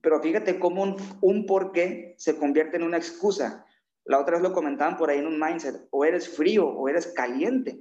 Pero 0.00 0.22
fíjate 0.22 0.58
cómo 0.58 0.82
un, 0.82 0.96
un 1.20 1.44
por 1.44 1.72
qué 1.72 2.14
se 2.16 2.38
convierte 2.38 2.78
en 2.78 2.84
una 2.84 2.96
excusa. 2.96 3.66
La 4.04 4.18
otra 4.18 4.36
vez 4.36 4.42
lo 4.42 4.54
comentaban 4.54 4.96
por 4.96 5.10
ahí 5.10 5.18
en 5.18 5.26
un 5.26 5.38
mindset, 5.38 5.88
o 5.90 6.06
eres 6.06 6.28
frío 6.34 6.66
o 6.66 6.88
eres 6.88 7.08
caliente. 7.08 7.80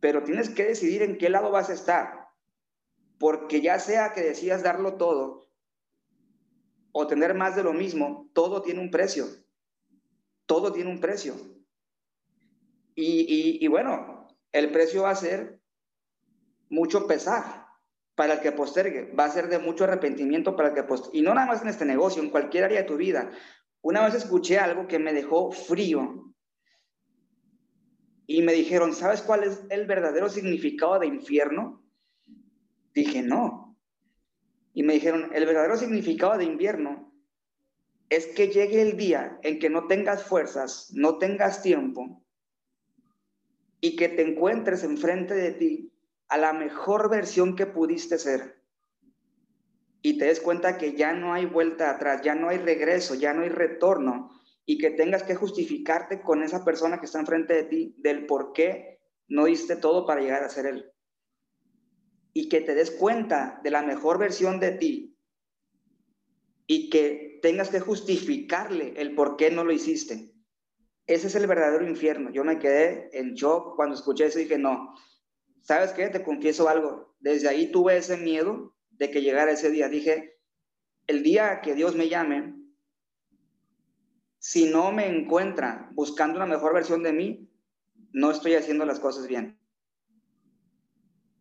Pero 0.00 0.22
tienes 0.22 0.48
que 0.48 0.64
decidir 0.64 1.02
en 1.02 1.18
qué 1.18 1.28
lado 1.28 1.50
vas 1.50 1.68
a 1.68 1.74
estar. 1.74 2.23
Porque 3.18 3.60
ya 3.60 3.78
sea 3.78 4.12
que 4.12 4.22
decidas 4.22 4.62
darlo 4.62 4.94
todo 4.94 5.48
o 6.92 7.06
tener 7.06 7.34
más 7.34 7.56
de 7.56 7.62
lo 7.62 7.72
mismo, 7.72 8.30
todo 8.32 8.62
tiene 8.62 8.80
un 8.80 8.90
precio. 8.90 9.26
Todo 10.46 10.72
tiene 10.72 10.90
un 10.90 11.00
precio. 11.00 11.34
Y, 12.94 13.22
y, 13.22 13.64
y 13.64 13.68
bueno, 13.68 14.28
el 14.52 14.70
precio 14.70 15.02
va 15.02 15.10
a 15.10 15.16
ser 15.16 15.60
mucho 16.68 17.06
pesar 17.06 17.66
para 18.14 18.34
el 18.34 18.40
que 18.40 18.52
postergue, 18.52 19.12
va 19.12 19.24
a 19.24 19.30
ser 19.30 19.48
de 19.48 19.58
mucho 19.58 19.84
arrepentimiento 19.84 20.54
para 20.54 20.68
el 20.68 20.74
que 20.74 20.84
postergue. 20.84 21.18
Y 21.18 21.22
no 21.22 21.34
nada 21.34 21.46
más 21.46 21.62
en 21.62 21.68
este 21.68 21.84
negocio, 21.84 22.22
en 22.22 22.30
cualquier 22.30 22.64
área 22.64 22.82
de 22.82 22.88
tu 22.88 22.96
vida. 22.96 23.30
Una 23.80 24.04
vez 24.04 24.14
escuché 24.14 24.58
algo 24.58 24.86
que 24.86 24.98
me 24.98 25.12
dejó 25.12 25.50
frío 25.50 26.32
y 28.26 28.42
me 28.42 28.52
dijeron, 28.52 28.94
¿sabes 28.94 29.20
cuál 29.20 29.44
es 29.44 29.62
el 29.68 29.86
verdadero 29.86 30.28
significado 30.28 30.98
de 30.98 31.06
infierno? 31.06 31.83
Dije, 32.94 33.22
no. 33.22 33.76
Y 34.72 34.82
me 34.82 34.94
dijeron, 34.94 35.30
el 35.34 35.46
verdadero 35.46 35.76
significado 35.76 36.38
de 36.38 36.44
invierno 36.44 37.12
es 38.08 38.26
que 38.26 38.48
llegue 38.48 38.82
el 38.82 38.96
día 38.96 39.38
en 39.42 39.58
que 39.58 39.70
no 39.70 39.86
tengas 39.86 40.24
fuerzas, 40.24 40.90
no 40.92 41.18
tengas 41.18 41.62
tiempo 41.62 42.22
y 43.80 43.96
que 43.96 44.08
te 44.08 44.22
encuentres 44.22 44.84
enfrente 44.84 45.34
de 45.34 45.52
ti 45.52 45.92
a 46.28 46.38
la 46.38 46.52
mejor 46.52 47.10
versión 47.10 47.56
que 47.56 47.66
pudiste 47.66 48.18
ser. 48.18 48.62
Y 50.02 50.18
te 50.18 50.26
des 50.26 50.40
cuenta 50.40 50.78
que 50.78 50.94
ya 50.94 51.12
no 51.12 51.32
hay 51.32 51.46
vuelta 51.46 51.90
atrás, 51.90 52.22
ya 52.22 52.34
no 52.34 52.48
hay 52.48 52.58
regreso, 52.58 53.14
ya 53.14 53.32
no 53.32 53.42
hay 53.42 53.48
retorno 53.48 54.30
y 54.66 54.78
que 54.78 54.90
tengas 54.90 55.22
que 55.22 55.34
justificarte 55.34 56.20
con 56.22 56.42
esa 56.42 56.64
persona 56.64 56.98
que 56.98 57.06
está 57.06 57.20
enfrente 57.20 57.54
de 57.54 57.64
ti 57.64 57.94
del 57.98 58.26
por 58.26 58.52
qué 58.52 59.00
no 59.28 59.46
diste 59.46 59.76
todo 59.76 60.06
para 60.06 60.20
llegar 60.20 60.44
a 60.44 60.48
ser 60.48 60.66
él. 60.66 60.93
Y 62.34 62.50
que 62.50 62.60
te 62.60 62.74
des 62.74 62.90
cuenta 62.90 63.60
de 63.64 63.70
la 63.70 63.82
mejor 63.82 64.18
versión 64.18 64.60
de 64.60 64.72
ti 64.72 65.16
y 66.66 66.90
que 66.90 67.38
tengas 67.42 67.68
que 67.70 67.80
justificarle 67.80 68.94
el 68.96 69.14
por 69.14 69.36
qué 69.36 69.50
no 69.50 69.64
lo 69.64 69.72
hiciste. 69.72 70.32
Ese 71.06 71.26
es 71.26 71.34
el 71.34 71.46
verdadero 71.46 71.86
infierno. 71.86 72.30
Yo 72.30 72.44
me 72.44 72.58
quedé 72.58 73.10
en 73.18 73.34
shock 73.34 73.76
cuando 73.76 73.94
escuché 73.94 74.26
eso 74.26 74.38
y 74.38 74.44
dije, 74.44 74.58
no, 74.58 74.94
¿sabes 75.60 75.92
qué? 75.92 76.08
Te 76.08 76.22
confieso 76.22 76.68
algo. 76.68 77.14
Desde 77.20 77.48
ahí 77.48 77.70
tuve 77.70 77.96
ese 77.96 78.16
miedo 78.16 78.74
de 78.90 79.10
que 79.10 79.22
llegara 79.22 79.52
ese 79.52 79.70
día. 79.70 79.88
Dije, 79.88 80.38
el 81.06 81.22
día 81.22 81.60
que 81.60 81.74
Dios 81.74 81.94
me 81.94 82.08
llame, 82.08 82.54
si 84.38 84.70
no 84.70 84.92
me 84.92 85.06
encuentra 85.06 85.90
buscando 85.92 86.36
una 86.36 86.46
mejor 86.46 86.74
versión 86.74 87.02
de 87.02 87.12
mí, 87.12 87.50
no 88.12 88.30
estoy 88.30 88.54
haciendo 88.54 88.86
las 88.86 89.00
cosas 89.00 89.26
bien. 89.26 89.58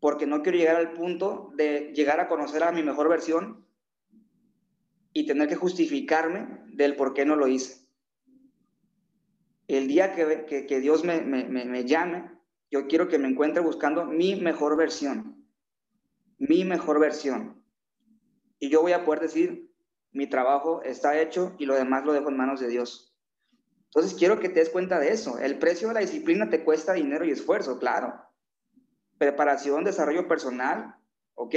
Porque 0.04 0.28
no 0.28 0.42
quiero 0.42 0.58
llegar 0.58 0.76
al 0.76 0.92
punto 0.92 1.54
de 1.56 1.94
llegar 1.96 2.20
a 2.20 2.28
conocer 2.28 2.62
a 2.62 2.74
mi 2.74 2.84
mejor 2.84 3.08
versión 3.08 3.66
y 5.14 5.26
tener 5.26 5.48
que 5.48 5.56
justificarme 5.56 6.60
del 6.74 6.98
por 6.98 7.14
qué 7.14 7.24
no 7.24 7.38
lo 7.38 7.48
hice. 7.48 7.88
El 9.70 9.88
día 9.88 10.12
que, 10.12 10.66
que, 10.68 10.80
Dios 10.82 11.06
me, 11.06 11.22
me, 11.22 11.46
me 11.46 11.86
llame, 11.86 12.30
yo 12.70 12.88
quiero 12.88 13.08
que 13.08 13.18
me 13.18 13.30
encuentre 13.30 13.64
buscando 13.64 14.04
mi 14.04 14.36
mejor 14.36 14.76
versión. 14.76 15.48
Mi 16.38 16.66
mejor 16.66 17.00
versión. 17.00 17.64
Y 18.60 18.68
yo 18.68 18.82
voy 18.82 18.92
a 18.92 19.06
poder 19.06 19.22
decir, 19.22 19.72
mi 20.12 20.28
trabajo 20.28 20.82
está 20.84 21.18
hecho 21.22 21.56
y 21.60 21.66
lo 21.66 21.76
demás 21.76 22.04
lo 22.04 22.12
dejo 22.12 22.28
en 22.28 22.36
manos 22.36 22.60
de 22.60 22.68
Dios. 22.68 23.16
Entonces 23.86 24.16
quiero 24.16 24.42
que 24.42 24.50
te 24.50 24.60
des 24.60 24.70
cuenta 24.70 25.00
de 25.00 25.14
eso. 25.14 25.40
El 25.40 25.60
precio 25.60 25.88
de 25.88 25.94
la 25.94 26.02
disciplina 26.02 26.50
te 26.50 26.66
cuesta 26.66 26.92
dinero 26.92 27.24
y 27.24 27.32
esfuerzo, 27.32 27.80
claro. 27.80 28.23
Preparación, 29.18 29.84
desarrollo 29.84 30.28
personal, 30.28 30.96
¿ok? 31.36 31.56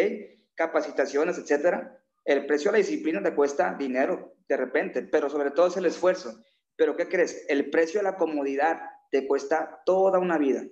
Capacitaciones, 0.55 1.39
etcétera. 1.39 2.03
El 2.25 2.47
precio 2.47 2.71
de 2.71 2.79
la 2.79 2.85
disciplina 2.85 3.23
te 3.23 3.35
cuesta 3.35 3.75
dinero 3.75 4.35
de 4.49 4.57
repente, 4.57 5.03
pero 5.03 5.29
sobre 5.29 5.51
todo 5.51 5.69
es 5.69 5.77
el 5.77 5.87
esfuerzo. 5.87 6.43
Pero 6.77 6.97
¿qué 6.97 7.09
crees? 7.09 7.45
El 7.49 7.71
precio 7.71 8.01
de 8.01 8.05
la 8.05 8.17
comodidad 8.17 8.81
te 9.11 9.27
cuesta 9.27 9.81
toda 9.85 10.19
una 10.19 10.39
vida. 10.39 10.65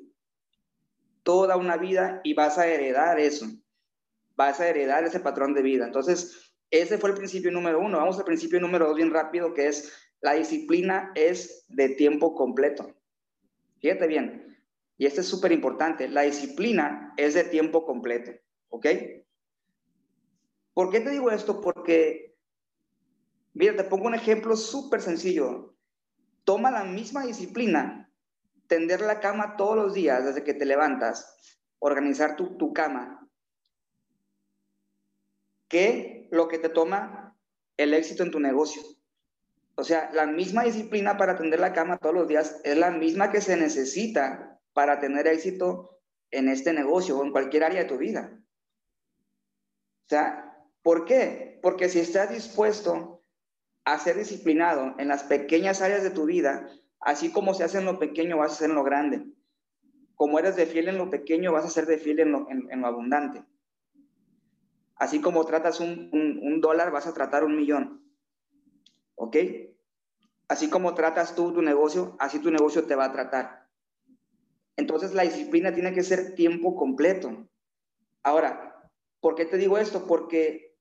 Toda 1.23 1.57
una 1.57 1.77
vida 1.77 2.21
y 2.25 2.35
vas 2.35 2.59
a 2.59 2.67
heredar 2.67 3.19
eso. 3.19 3.47
Vas 4.37 4.61
a 4.61 4.69
heredar 4.69 5.05
ese 5.05 5.21
patrón 5.21 5.55
de 5.55 5.63
vida. 5.63 5.87
Entonces, 5.87 6.55
ese 6.71 6.99
fue 6.99 7.11
el 7.11 7.17
principio 7.17 7.51
número 7.51 7.81
uno. 7.81 7.99
Vamos 7.99 8.19
al 8.19 8.25
principio 8.25 8.61
número 8.61 8.87
dos 8.87 8.97
bien 8.97 9.13
rápido, 9.13 9.55
que 9.55 9.69
es 9.69 9.93
la 10.21 10.33
disciplina 10.35 11.13
es 11.15 11.67
de 11.69 11.91
tiempo 11.91 12.35
completo. 12.35 12.95
Fíjate 13.81 14.07
bien. 14.07 14.54
Y 14.97 15.07
esto 15.07 15.21
es 15.21 15.27
súper 15.27 15.53
importante. 15.53 16.09
La 16.09 16.23
disciplina 16.23 17.13
es 17.17 17.35
de 17.35 17.45
tiempo 17.45 17.85
completo. 17.85 18.33
¿Ok? 18.69 18.87
¿Por 20.73 20.91
qué 20.91 21.01
te 21.01 21.11
digo 21.11 21.31
esto? 21.31 21.61
Porque, 21.61 22.37
mira, 23.53 23.77
te 23.77 23.85
pongo 23.85 24.07
un 24.07 24.15
ejemplo 24.15 24.57
súper 24.57 25.01
sencillo. 25.01 25.77
Toma 26.45 26.71
la 26.71 26.85
misma 26.85 27.25
disciplina, 27.25 28.13
tender 28.67 29.01
la 29.01 29.21
cama 29.21 29.57
todos 29.57 29.77
los 29.77 29.95
días 29.95 30.25
desde 30.25 30.45
que 30.45 30.55
te 30.55 30.67
levantas, 30.67 31.37
organizar 31.79 32.37
tu, 32.37 32.57
tu 32.57 32.73
cama, 32.73 33.29
que 35.69 36.29
lo 36.31 36.49
que 36.49 36.59
te 36.59 36.69
toma 36.69 37.37
el 37.77 37.95
éxito 37.95 38.23
en 38.23 38.31
tu 38.31 38.41
negocio. 38.41 38.83
O 39.77 39.85
sea, 39.85 40.11
la 40.13 40.27
misma 40.27 40.65
disciplina 40.65 41.17
para 41.17 41.33
atender 41.33 41.61
la 41.61 41.73
cama 41.73 41.99
todos 41.99 42.15
los 42.15 42.29
días 42.29 42.61
es 42.65 42.77
la 42.77 42.91
misma 42.91 43.33
que 43.33 43.41
se 43.41 43.57
necesita 43.57 44.54
para 44.75 45.01
tener 45.01 45.27
éxito 45.27 46.01
en 46.31 46.49
este 46.49 46.73
negocio 46.73 47.17
o 47.17 47.25
en 47.25 47.33
cualquier 47.33 47.65
área 47.65 47.83
de 47.83 47.89
tu 47.89 47.97
vida. 47.97 48.39
O 50.07 50.09
sea, 50.09 50.55
¿por 50.83 51.07
qué? 51.07 51.59
Porque 51.63 51.89
si 51.89 52.01
estás 52.01 52.31
dispuesto 52.31 53.23
a 53.85 53.99
ser 53.99 54.17
disciplinado 54.17 54.95
en 54.99 55.09
las 55.09 55.23
pequeñas 55.23 55.81
áreas 55.81 56.03
de 56.03 56.11
tu 56.11 56.27
vida, 56.27 56.69
así 57.01 57.33
como 57.33 57.55
se 57.55 57.65
hace 57.65 57.79
en 57.79 57.87
lo 57.87 57.99
pequeño, 57.99 58.37
vas 58.37 58.53
a 58.53 58.55
hacer 58.55 58.71
en 58.71 58.77
lo 58.77 58.85
grande. 58.85 59.25
Como 60.15 60.39
eres 60.39 60.57
de 60.57 60.67
fiel 60.67 60.89
en 60.89 60.99
lo 60.99 61.09
pequeño, 61.09 61.53
vas 61.53 61.65
a 61.65 61.71
ser 61.71 61.87
de 61.87 61.99
fiel 61.99 62.21
en 62.21 62.33
lo, 62.33 62.47
en 62.51 62.81
lo 62.81 62.87
abundante. 62.87 63.45
Así 64.97 65.21
como 65.21 65.45
tratas 65.45 65.81
un, 65.81 66.61
dólar, 66.61 66.91
vas 66.91 67.07
a 67.07 67.15
tratar 67.15 67.45
un 67.45 67.57
millón. 67.57 68.03
¿Ok? 69.17 69.37
Así 70.49 70.71
como 70.71 70.95
tratas 70.95 71.35
tú 71.35 71.53
tu 71.53 71.63
negocio, 71.63 72.17
así 72.19 72.39
tu 72.39 72.51
negocio 72.51 72.85
te 72.85 72.95
va 72.95 73.07
a 73.07 73.13
tratar. 73.13 73.64
Entonces 74.77 75.15
la 75.15 75.23
disciplina 75.23 75.73
tiene 75.73 75.93
que 75.93 76.03
ser 76.03 76.35
tiempo 76.35 76.75
completo. 76.77 77.49
Ahora, 78.23 78.91
¿por 79.21 79.35
qué 79.35 79.45
te 79.45 79.57
digo 79.57 79.79
esto? 79.79 80.07
Porque 80.07 80.75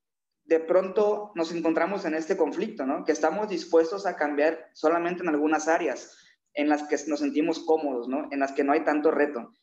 de 0.45 0.59
pronto 0.59 1.31
nos 1.35 1.51
encontramos 1.51 2.05
en 2.05 2.15
este 2.15 2.35
conflicto, 2.35 2.85
¿no? 2.85 3.05
Que 3.05 3.11
estamos 3.11 3.49
dispuestos 3.49 4.05
a 4.05 4.15
cambiar 4.15 4.69
solamente 4.73 5.23
en 5.23 5.29
algunas 5.29 5.67
áreas 5.67 6.17
en 6.53 6.69
las 6.69 6.83
que 6.83 6.97
nos 7.07 7.19
sentimos 7.19 7.59
cómodos, 7.59 8.07
¿no? 8.07 8.27
En 8.31 8.39
las 8.39 8.51
que 8.51 8.63
no 8.63 8.73
hay 8.73 8.83
tanto 8.83 9.11
reto. 9.11 9.53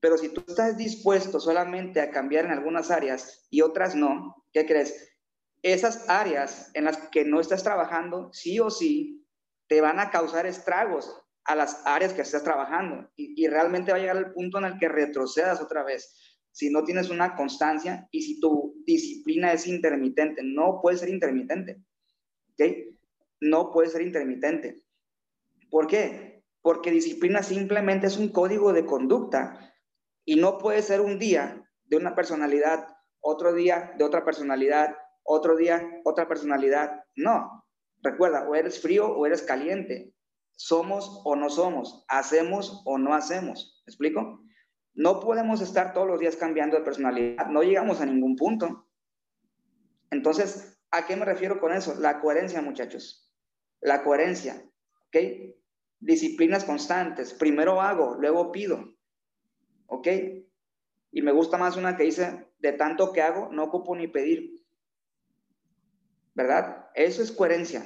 Pero 0.00 0.16
si 0.16 0.30
tú 0.30 0.42
estás 0.46 0.76
dispuesto 0.76 1.40
solamente 1.40 2.00
a 2.00 2.10
cambiar 2.10 2.46
en 2.46 2.52
algunas 2.52 2.90
áreas 2.90 3.46
y 3.50 3.60
otras 3.60 3.94
no, 3.94 4.44
¿qué 4.52 4.66
crees? 4.66 5.08
Esas 5.62 6.08
áreas 6.08 6.70
en 6.74 6.84
las 6.84 6.96
que 7.08 7.24
no 7.24 7.38
estás 7.38 7.62
trabajando, 7.62 8.30
sí 8.32 8.58
o 8.60 8.70
sí, 8.70 9.26
te 9.68 9.80
van 9.80 10.00
a 10.00 10.10
causar 10.10 10.46
estragos 10.46 11.19
a 11.44 11.54
las 11.54 11.82
áreas 11.86 12.12
que 12.12 12.22
estás 12.22 12.44
trabajando 12.44 13.10
y, 13.16 13.46
realmente 13.48 13.92
va 13.92 13.98
a 13.98 14.00
llegar 14.00 14.16
el 14.16 14.32
punto 14.32 14.58
en 14.58 14.64
el 14.64 14.78
que 14.78 14.88
retrocedas 14.88 15.60
otra 15.60 15.82
vez 15.82 16.16
si 16.52 16.70
no 16.70 16.84
tienes 16.84 17.10
una 17.10 17.34
constancia 17.34 18.08
y 18.10 18.22
si 18.22 18.40
tu 18.40 18.74
disciplina 18.86 19.52
es 19.52 19.66
intermitente. 19.66 20.42
No 20.44 20.80
puede 20.82 20.98
ser 20.98 21.08
intermitente. 21.08 21.82
¿Ok? 22.52 22.62
No 23.40 23.70
puede 23.70 23.88
ser 23.88 24.02
intermitente. 24.02 24.82
¿Por 25.70 25.86
qué? 25.86 26.42
Porque 26.60 26.90
disciplina 26.90 27.42
simplemente 27.42 28.08
es 28.08 28.18
un 28.18 28.30
código 28.30 28.72
de 28.72 28.84
conducta 28.84 29.72
y 30.24 30.36
no 30.36 30.58
puede 30.58 30.82
ser 30.82 31.00
un 31.00 31.18
día 31.18 31.64
de 31.84 31.96
una 31.96 32.14
personalidad, 32.14 32.88
otro 33.20 33.54
día 33.54 33.94
de 33.96 34.04
otra 34.04 34.24
personalidad, 34.24 34.96
otro 35.22 35.56
día 35.56 36.00
otra 36.04 36.28
personalidad. 36.28 37.04
No. 37.16 37.64
Recuerda, 38.02 38.48
o 38.48 38.54
eres 38.54 38.80
frío 38.80 39.06
o 39.08 39.26
eres 39.26 39.42
caliente. 39.42 40.12
Somos 40.62 41.22
o 41.24 41.36
no 41.36 41.48
somos. 41.48 42.04
Hacemos 42.06 42.82
o 42.84 42.98
no 42.98 43.14
hacemos. 43.14 43.82
¿Me 43.86 43.90
explico? 43.90 44.44
No 44.92 45.18
podemos 45.18 45.62
estar 45.62 45.94
todos 45.94 46.06
los 46.06 46.20
días 46.20 46.36
cambiando 46.36 46.76
de 46.76 46.84
personalidad. 46.84 47.46
No 47.46 47.62
llegamos 47.62 48.02
a 48.02 48.04
ningún 48.04 48.36
punto. 48.36 48.86
Entonces, 50.10 50.78
¿a 50.90 51.06
qué 51.06 51.16
me 51.16 51.24
refiero 51.24 51.60
con 51.60 51.72
eso? 51.72 51.94
La 51.98 52.20
coherencia, 52.20 52.60
muchachos. 52.60 53.32
La 53.80 54.04
coherencia. 54.04 54.62
¿Ok? 55.06 55.16
Disciplinas 55.98 56.64
constantes. 56.64 57.32
Primero 57.32 57.80
hago, 57.80 58.16
luego 58.16 58.52
pido. 58.52 58.84
¿ok? 59.86 60.08
Y 61.10 61.22
me 61.22 61.32
gusta 61.32 61.56
más 61.56 61.78
una 61.78 61.96
que 61.96 62.04
dice, 62.04 62.46
de 62.58 62.72
tanto 62.72 63.14
que 63.14 63.22
hago, 63.22 63.48
no 63.50 63.64
ocupo 63.64 63.96
ni 63.96 64.08
pedir. 64.08 64.62
¿Verdad? 66.34 66.90
Eso 66.94 67.22
es 67.22 67.32
coherencia. 67.32 67.82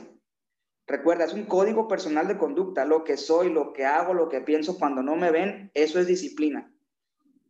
Recuerda, 0.86 1.24
es 1.24 1.32
un 1.32 1.46
código 1.46 1.88
personal 1.88 2.28
de 2.28 2.36
conducta. 2.36 2.84
Lo 2.84 3.04
que 3.04 3.16
soy, 3.16 3.50
lo 3.50 3.72
que 3.72 3.84
hago, 3.84 4.12
lo 4.12 4.28
que 4.28 4.40
pienso 4.40 4.78
cuando 4.78 5.02
no 5.02 5.16
me 5.16 5.30
ven, 5.30 5.70
eso 5.74 5.98
es 5.98 6.06
disciplina. 6.06 6.70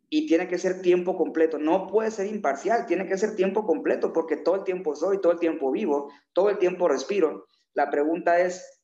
Y 0.08 0.26
tiene 0.26 0.46
que 0.46 0.58
ser 0.58 0.82
tiempo 0.82 1.16
completo. 1.16 1.58
No 1.58 1.88
puede 1.88 2.10
ser 2.10 2.26
imparcial, 2.26 2.86
tiene 2.86 3.06
que 3.06 3.18
ser 3.18 3.34
tiempo 3.34 3.66
completo 3.66 4.12
porque 4.12 4.36
todo 4.36 4.56
el 4.56 4.64
tiempo 4.64 4.94
soy, 4.94 5.20
todo 5.20 5.32
el 5.32 5.40
tiempo 5.40 5.72
vivo, 5.72 6.12
todo 6.32 6.50
el 6.50 6.58
tiempo 6.58 6.86
respiro. 6.88 7.48
La 7.72 7.90
pregunta 7.90 8.38
es, 8.38 8.82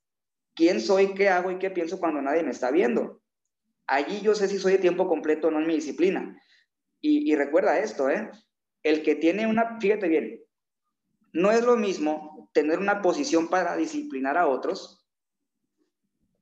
¿quién 0.54 0.80
soy, 0.80 1.14
qué 1.14 1.28
hago 1.28 1.52
y 1.52 1.58
qué 1.58 1.70
pienso 1.70 2.00
cuando 2.00 2.20
nadie 2.20 2.42
me 2.42 2.50
está 2.50 2.72
viendo? 2.72 3.20
Allí 3.86 4.20
yo 4.20 4.34
sé 4.34 4.48
si 4.48 4.58
soy 4.58 4.72
de 4.72 4.78
tiempo 4.78 5.06
completo 5.06 5.48
o 5.48 5.50
no 5.50 5.60
en 5.60 5.66
mi 5.66 5.74
disciplina. 5.74 6.36
Y, 7.00 7.34
recuerda 7.34 7.78
esto, 7.78 8.10
¿eh? 8.10 8.30
El 8.82 9.02
que 9.02 9.14
tiene 9.14 9.46
una, 9.46 9.78
fíjate 9.80 10.06
bien, 10.06 10.40
no 11.32 11.50
es 11.50 11.64
lo 11.64 11.76
mismo 11.76 12.50
tener 12.52 12.78
una 12.78 13.02
posición 13.02 13.48
para 13.48 13.76
disciplinar 13.76 14.36
a 14.36 14.48
otros. 14.48 15.06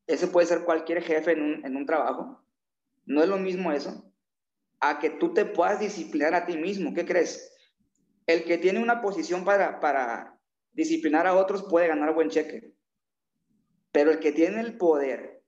Ese 0.07 0.27
puede 0.29 0.47
ser 0.47 0.65
cualquier 0.65 1.03
jefe 1.03 1.33
en 1.33 1.43
un, 1.43 1.67
en 1.67 1.77
un 1.77 1.87
trabajo. 1.87 2.43
No 3.05 3.23
es 3.23 3.29
lo 3.29 3.39
mismo 3.39 3.73
eso 3.73 4.09
a 4.81 4.99
que 4.99 5.11
tú 5.11 5.35
te 5.35 5.45
puedas 5.45 5.81
disciplinar 5.81 6.35
a 6.35 6.47
ti 6.47 6.57
mismo. 6.57 6.95
¿Qué 6.95 7.05
crees? 7.05 7.53
El 8.27 8.45
que 8.45 8.59
tiene 8.59 8.81
una 8.81 9.01
posición 9.01 9.45
para, 9.45 9.81
para 9.81 10.39
disciplinar 10.73 11.27
a 11.27 11.35
otros 11.35 11.65
puede 11.65 11.89
ganar 11.89 12.15
buen 12.15 12.31
cheque. 12.31 12.75
Pero 13.91 14.11
el 14.11 14.21
que 14.21 14.33
tiene 14.33 14.61
el 14.61 14.77
poder 14.77 15.43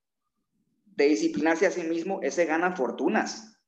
de 0.84 1.04
disciplinarse 1.06 1.66
a 1.66 1.70
sí 1.70 1.82
mismo, 1.82 2.20
ese 2.22 2.46
gana 2.46 2.74
fortunas. 2.74 3.58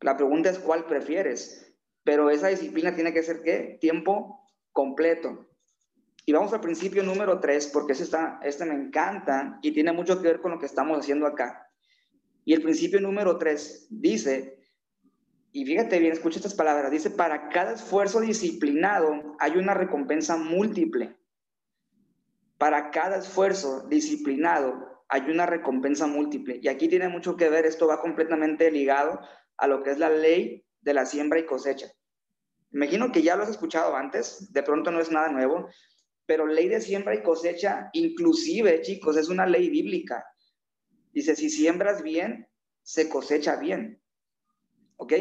La 0.00 0.16
pregunta 0.16 0.50
es 0.50 0.58
cuál 0.58 0.86
prefieres, 0.86 1.61
pero 2.04 2.30
esa 2.30 2.48
disciplina 2.48 2.94
tiene 2.94 3.12
que 3.12 3.22
ser 3.22 3.42
qué? 3.42 3.78
Tiempo 3.80 4.48
completo. 4.72 5.48
Y 6.24 6.32
vamos 6.32 6.52
al 6.52 6.60
principio 6.60 7.02
número 7.02 7.40
3, 7.40 7.68
porque 7.68 7.92
este, 7.92 8.04
está, 8.04 8.40
este 8.44 8.64
me 8.64 8.74
encanta 8.74 9.58
y 9.62 9.72
tiene 9.72 9.92
mucho 9.92 10.20
que 10.20 10.28
ver 10.28 10.40
con 10.40 10.52
lo 10.52 10.58
que 10.58 10.66
estamos 10.66 10.98
haciendo 10.98 11.26
acá. 11.26 11.68
Y 12.44 12.54
el 12.54 12.62
principio 12.62 13.00
número 13.00 13.38
3 13.38 13.88
dice, 13.90 14.58
y 15.52 15.64
fíjate 15.64 15.98
bien, 15.98 16.12
escucha 16.12 16.38
estas 16.38 16.54
palabras, 16.54 16.90
dice, 16.90 17.10
para 17.10 17.48
cada 17.48 17.72
esfuerzo 17.72 18.20
disciplinado 18.20 19.36
hay 19.38 19.56
una 19.56 19.74
recompensa 19.74 20.36
múltiple. 20.36 21.16
Para 22.56 22.90
cada 22.90 23.18
esfuerzo 23.18 23.86
disciplinado 23.88 25.04
hay 25.08 25.22
una 25.22 25.46
recompensa 25.46 26.06
múltiple. 26.06 26.60
Y 26.62 26.68
aquí 26.68 26.88
tiene 26.88 27.08
mucho 27.08 27.36
que 27.36 27.48
ver, 27.48 27.66
esto 27.66 27.88
va 27.88 28.00
completamente 28.00 28.70
ligado 28.70 29.20
a 29.56 29.66
lo 29.66 29.82
que 29.82 29.90
es 29.90 29.98
la 29.98 30.08
ley 30.08 30.64
de 30.82 30.94
la 30.94 31.06
siembra 31.06 31.38
y 31.38 31.46
cosecha. 31.46 31.90
Imagino 32.72 33.12
que 33.12 33.22
ya 33.22 33.36
lo 33.36 33.42
has 33.42 33.50
escuchado 33.50 33.96
antes, 33.96 34.52
de 34.52 34.62
pronto 34.62 34.90
no 34.90 35.00
es 35.00 35.10
nada 35.10 35.28
nuevo, 35.28 35.68
pero 36.26 36.46
ley 36.46 36.68
de 36.68 36.80
siembra 36.80 37.14
y 37.14 37.22
cosecha, 37.22 37.90
inclusive, 37.92 38.80
chicos, 38.82 39.16
es 39.16 39.28
una 39.28 39.46
ley 39.46 39.68
bíblica. 39.68 40.24
Dice, 41.12 41.36
si 41.36 41.50
siembras 41.50 42.02
bien, 42.02 42.48
se 42.82 43.08
cosecha 43.08 43.56
bien. 43.56 44.02
¿Ok? 44.96 45.12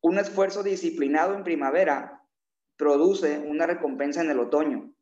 Un 0.00 0.18
esfuerzo 0.18 0.62
disciplinado 0.62 1.34
en 1.34 1.42
primavera 1.42 2.22
produce 2.76 3.38
una 3.38 3.66
recompensa 3.66 4.20
en 4.20 4.30
el 4.30 4.38
otoño. 4.38 4.92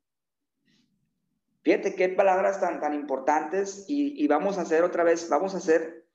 Fíjate 1.62 1.94
qué 1.94 2.08
palabras 2.10 2.60
tan, 2.60 2.80
tan 2.80 2.94
importantes 2.94 3.84
y, 3.88 4.22
y 4.22 4.26
vamos 4.28 4.58
a 4.58 4.62
hacer 4.62 4.84
otra 4.84 5.02
vez, 5.02 5.28
vamos 5.28 5.54
a 5.54 5.58
hacer 5.58 6.06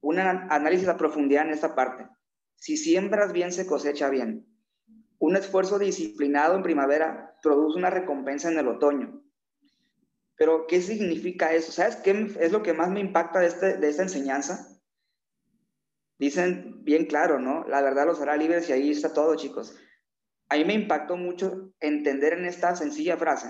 un 0.00 0.18
análisis 0.18 0.88
a 0.88 0.96
profundidad 0.96 1.46
en 1.46 1.52
esta 1.52 1.74
parte. 1.74 2.06
Si 2.58 2.76
siembras 2.76 3.32
bien, 3.32 3.52
se 3.52 3.66
cosecha 3.66 4.10
bien. 4.10 4.46
Un 5.18 5.36
esfuerzo 5.36 5.78
disciplinado 5.78 6.56
en 6.56 6.62
primavera 6.62 7.36
produce 7.42 7.78
una 7.78 7.90
recompensa 7.90 8.50
en 8.50 8.58
el 8.58 8.68
otoño. 8.68 9.22
Pero, 10.36 10.66
¿qué 10.66 10.80
significa 10.80 11.52
eso? 11.52 11.72
¿Sabes 11.72 11.96
qué 11.96 12.34
es 12.38 12.52
lo 12.52 12.62
que 12.62 12.72
más 12.72 12.90
me 12.90 13.00
impacta 13.00 13.40
de, 13.40 13.46
este, 13.46 13.76
de 13.76 13.88
esta 13.88 14.02
enseñanza? 14.02 14.78
Dicen 16.18 16.84
bien 16.84 17.06
claro, 17.06 17.38
¿no? 17.38 17.64
La 17.68 17.80
verdad 17.80 18.06
los 18.06 18.20
hará 18.20 18.36
libres 18.36 18.68
y 18.68 18.72
ahí 18.72 18.90
está 18.90 19.12
todo, 19.12 19.34
chicos. 19.36 19.76
A 20.48 20.56
mí 20.56 20.64
me 20.64 20.74
impactó 20.74 21.16
mucho 21.16 21.72
entender 21.80 22.32
en 22.32 22.44
esta 22.44 22.74
sencilla 22.74 23.16
frase 23.16 23.48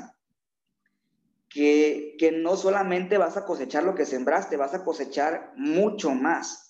que, 1.48 2.16
que 2.18 2.32
no 2.32 2.56
solamente 2.56 3.16
vas 3.16 3.36
a 3.36 3.44
cosechar 3.44 3.84
lo 3.84 3.94
que 3.94 4.04
sembraste, 4.04 4.56
vas 4.56 4.74
a 4.74 4.84
cosechar 4.84 5.52
mucho 5.56 6.10
más, 6.10 6.67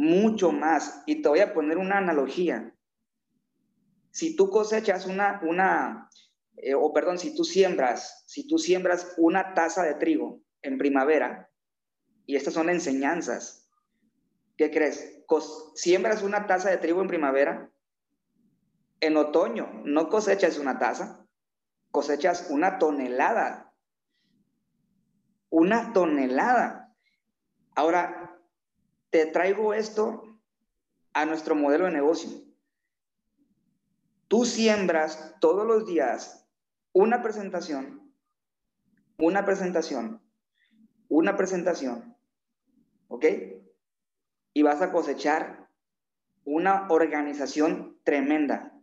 mucho 0.00 0.50
más. 0.50 1.02
Y 1.06 1.22
te 1.22 1.28
voy 1.28 1.40
a 1.40 1.52
poner 1.52 1.78
una 1.78 1.98
analogía. 1.98 2.74
Si 4.10 4.34
tú 4.34 4.50
cosechas 4.50 5.06
una, 5.06 5.40
una 5.44 6.10
eh, 6.56 6.74
o 6.74 6.92
perdón, 6.92 7.18
si 7.18 7.34
tú 7.34 7.44
siembras, 7.44 8.24
si 8.26 8.46
tú 8.46 8.58
siembras 8.58 9.14
una 9.18 9.54
taza 9.54 9.82
de 9.82 9.94
trigo 9.94 10.42
en 10.62 10.78
primavera, 10.78 11.50
y 12.26 12.36
estas 12.36 12.54
son 12.54 12.70
enseñanzas, 12.70 13.68
¿qué 14.56 14.70
crees? 14.70 15.16
siembras 15.74 16.24
una 16.24 16.46
taza 16.48 16.70
de 16.70 16.78
trigo 16.78 17.00
en 17.00 17.08
primavera, 17.08 17.70
en 19.00 19.16
otoño 19.16 19.70
no 19.84 20.08
cosechas 20.08 20.58
una 20.58 20.78
taza, 20.78 21.24
cosechas 21.90 22.48
una 22.50 22.78
tonelada. 22.78 23.72
Una 25.50 25.92
tonelada. 25.92 26.94
Ahora, 27.74 28.29
te 29.10 29.26
traigo 29.26 29.74
esto 29.74 30.38
a 31.12 31.26
nuestro 31.26 31.54
modelo 31.54 31.84
de 31.84 31.90
negocio. 31.90 32.30
Tú 34.28 34.44
siembras 34.44 35.34
todos 35.40 35.66
los 35.66 35.86
días 35.86 36.48
una 36.92 37.22
presentación, 37.22 38.12
una 39.18 39.44
presentación, 39.44 40.22
una 41.08 41.36
presentación, 41.36 42.16
¿ok? 43.08 43.26
Y 44.54 44.62
vas 44.62 44.80
a 44.82 44.92
cosechar 44.92 45.68
una 46.44 46.86
organización 46.88 47.98
tremenda, 48.04 48.80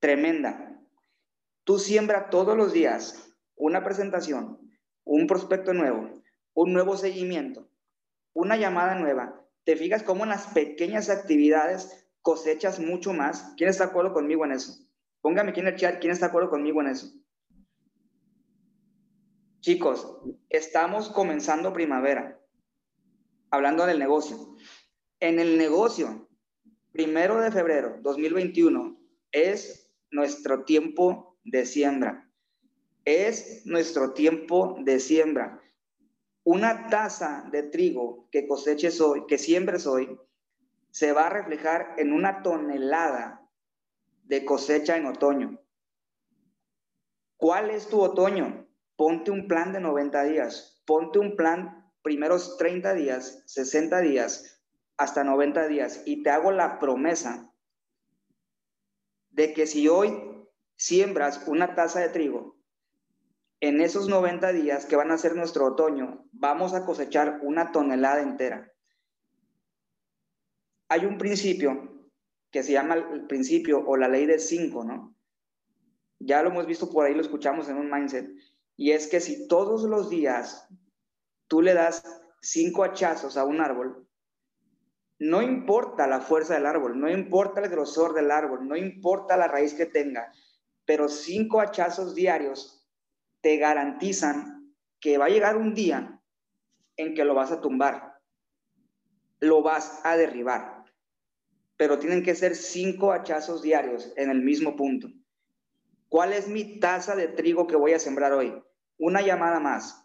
tremenda. 0.00 0.80
Tú 1.64 1.78
siembras 1.78 2.30
todos 2.30 2.56
los 2.56 2.72
días 2.72 3.34
una 3.54 3.84
presentación, 3.84 4.58
un 5.04 5.26
prospecto 5.26 5.74
nuevo, 5.74 6.10
un 6.54 6.72
nuevo 6.72 6.96
seguimiento, 6.96 7.68
una 8.38 8.56
llamada 8.56 8.94
nueva. 8.94 9.44
Te 9.64 9.74
fijas 9.76 10.04
cómo 10.04 10.22
en 10.22 10.30
las 10.30 10.46
pequeñas 10.48 11.10
actividades 11.10 12.08
cosechas 12.22 12.78
mucho 12.78 13.12
más. 13.12 13.52
¿Quién 13.56 13.68
está 13.68 13.84
de 13.84 13.90
acuerdo 13.90 14.12
conmigo 14.12 14.44
en 14.44 14.52
eso? 14.52 14.78
Póngame 15.20 15.50
aquí 15.50 15.60
en 15.60 15.66
el 15.66 15.76
chat 15.76 15.98
quién 15.98 16.12
está 16.12 16.26
de 16.26 16.30
acuerdo 16.30 16.48
conmigo 16.48 16.80
en 16.80 16.86
eso. 16.86 17.12
Chicos, 19.60 20.20
estamos 20.48 21.10
comenzando 21.10 21.72
primavera, 21.72 22.40
hablando 23.50 23.86
del 23.86 23.98
negocio. 23.98 24.56
En 25.18 25.40
el 25.40 25.58
negocio, 25.58 26.28
primero 26.92 27.40
de 27.40 27.50
febrero 27.50 27.98
2021, 28.02 29.00
es 29.32 29.92
nuestro 30.12 30.64
tiempo 30.64 31.36
de 31.42 31.66
siembra. 31.66 32.30
Es 33.04 33.66
nuestro 33.66 34.12
tiempo 34.12 34.76
de 34.84 35.00
siembra. 35.00 35.60
Una 36.50 36.88
taza 36.88 37.44
de 37.52 37.62
trigo 37.62 38.26
que 38.32 38.48
coseches 38.48 39.02
hoy, 39.02 39.26
que 39.26 39.36
siembres 39.36 39.86
hoy, 39.86 40.18
se 40.90 41.12
va 41.12 41.26
a 41.26 41.28
reflejar 41.28 41.96
en 41.98 42.10
una 42.10 42.42
tonelada 42.42 43.46
de 44.22 44.46
cosecha 44.46 44.96
en 44.96 45.04
otoño. 45.04 45.60
¿Cuál 47.36 47.68
es 47.68 47.88
tu 47.88 48.00
otoño? 48.00 48.66
Ponte 48.96 49.30
un 49.30 49.46
plan 49.46 49.74
de 49.74 49.80
90 49.80 50.24
días. 50.24 50.82
Ponte 50.86 51.18
un 51.18 51.36
plan 51.36 51.92
primeros 52.00 52.56
30 52.56 52.94
días, 52.94 53.42
60 53.44 54.00
días, 54.00 54.62
hasta 54.96 55.24
90 55.24 55.68
días. 55.68 56.00
Y 56.06 56.22
te 56.22 56.30
hago 56.30 56.50
la 56.50 56.78
promesa 56.78 57.52
de 59.28 59.52
que 59.52 59.66
si 59.66 59.86
hoy 59.86 60.18
siembras 60.76 61.46
una 61.46 61.74
taza 61.74 62.00
de 62.00 62.08
trigo, 62.08 62.57
en 63.60 63.80
esos 63.80 64.08
90 64.08 64.52
días 64.52 64.86
que 64.86 64.96
van 64.96 65.10
a 65.10 65.18
ser 65.18 65.34
nuestro 65.34 65.66
otoño, 65.66 66.24
vamos 66.32 66.74
a 66.74 66.84
cosechar 66.84 67.40
una 67.42 67.72
tonelada 67.72 68.22
entera. 68.22 68.72
Hay 70.88 71.04
un 71.04 71.18
principio 71.18 72.06
que 72.50 72.62
se 72.62 72.72
llama 72.72 72.94
el 72.94 73.26
principio 73.26 73.84
o 73.86 73.96
la 73.96 74.08
ley 74.08 74.26
de 74.26 74.38
cinco, 74.38 74.84
¿no? 74.84 75.14
Ya 76.20 76.42
lo 76.42 76.50
hemos 76.50 76.66
visto 76.66 76.90
por 76.90 77.04
ahí, 77.04 77.14
lo 77.14 77.20
escuchamos 77.20 77.68
en 77.68 77.76
un 77.76 77.90
mindset. 77.90 78.30
Y 78.76 78.92
es 78.92 79.06
que 79.08 79.20
si 79.20 79.48
todos 79.48 79.82
los 79.82 80.08
días 80.08 80.68
tú 81.46 81.60
le 81.60 81.74
das 81.74 82.02
cinco 82.40 82.84
hachazos 82.84 83.36
a 83.36 83.44
un 83.44 83.60
árbol, 83.60 84.06
no 85.18 85.42
importa 85.42 86.06
la 86.06 86.20
fuerza 86.20 86.54
del 86.54 86.66
árbol, 86.66 86.98
no 86.98 87.10
importa 87.10 87.60
el 87.60 87.68
grosor 87.68 88.14
del 88.14 88.30
árbol, 88.30 88.66
no 88.68 88.76
importa 88.76 89.36
la 89.36 89.48
raíz 89.48 89.74
que 89.74 89.86
tenga, 89.86 90.32
pero 90.84 91.08
cinco 91.08 91.60
hachazos 91.60 92.14
diarios 92.14 92.77
te 93.48 93.56
garantizan 93.56 94.74
que 95.00 95.16
va 95.16 95.24
a 95.24 95.30
llegar 95.30 95.56
un 95.56 95.72
día 95.74 96.20
en 96.96 97.14
que 97.14 97.24
lo 97.24 97.34
vas 97.34 97.50
a 97.50 97.60
tumbar, 97.60 98.20
lo 99.40 99.62
vas 99.62 100.00
a 100.04 100.16
derribar 100.16 100.78
pero 101.78 102.00
tienen 102.00 102.24
que 102.24 102.34
ser 102.34 102.56
cinco 102.56 103.12
hachazos 103.12 103.62
diarios 103.62 104.12
en 104.16 104.30
el 104.30 104.42
mismo 104.42 104.76
punto. 104.76 105.08
¿Cuál 106.08 106.32
es 106.32 106.48
mi 106.48 106.80
taza 106.80 107.14
de 107.14 107.28
trigo 107.28 107.68
que 107.68 107.76
voy 107.76 107.92
a 107.92 108.00
sembrar 108.00 108.32
hoy? 108.32 108.52
Una 108.98 109.22
llamada 109.22 109.60
más, 109.60 110.04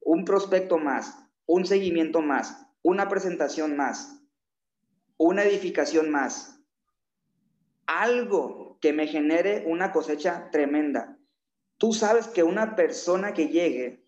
un 0.00 0.24
prospecto 0.24 0.78
más, 0.78 1.18
un 1.44 1.66
seguimiento 1.66 2.22
más, 2.22 2.64
una 2.82 3.08
presentación 3.08 3.76
más, 3.76 4.22
una 5.16 5.42
edificación 5.42 6.08
más. 6.08 6.60
Algo 7.86 8.78
que 8.80 8.92
me 8.92 9.08
genere 9.08 9.64
una 9.66 9.90
cosecha 9.90 10.50
tremenda. 10.52 11.18
Tú 11.82 11.92
sabes 11.92 12.28
que 12.28 12.44
una 12.44 12.76
persona 12.76 13.34
que 13.34 13.48
llegue, 13.48 14.06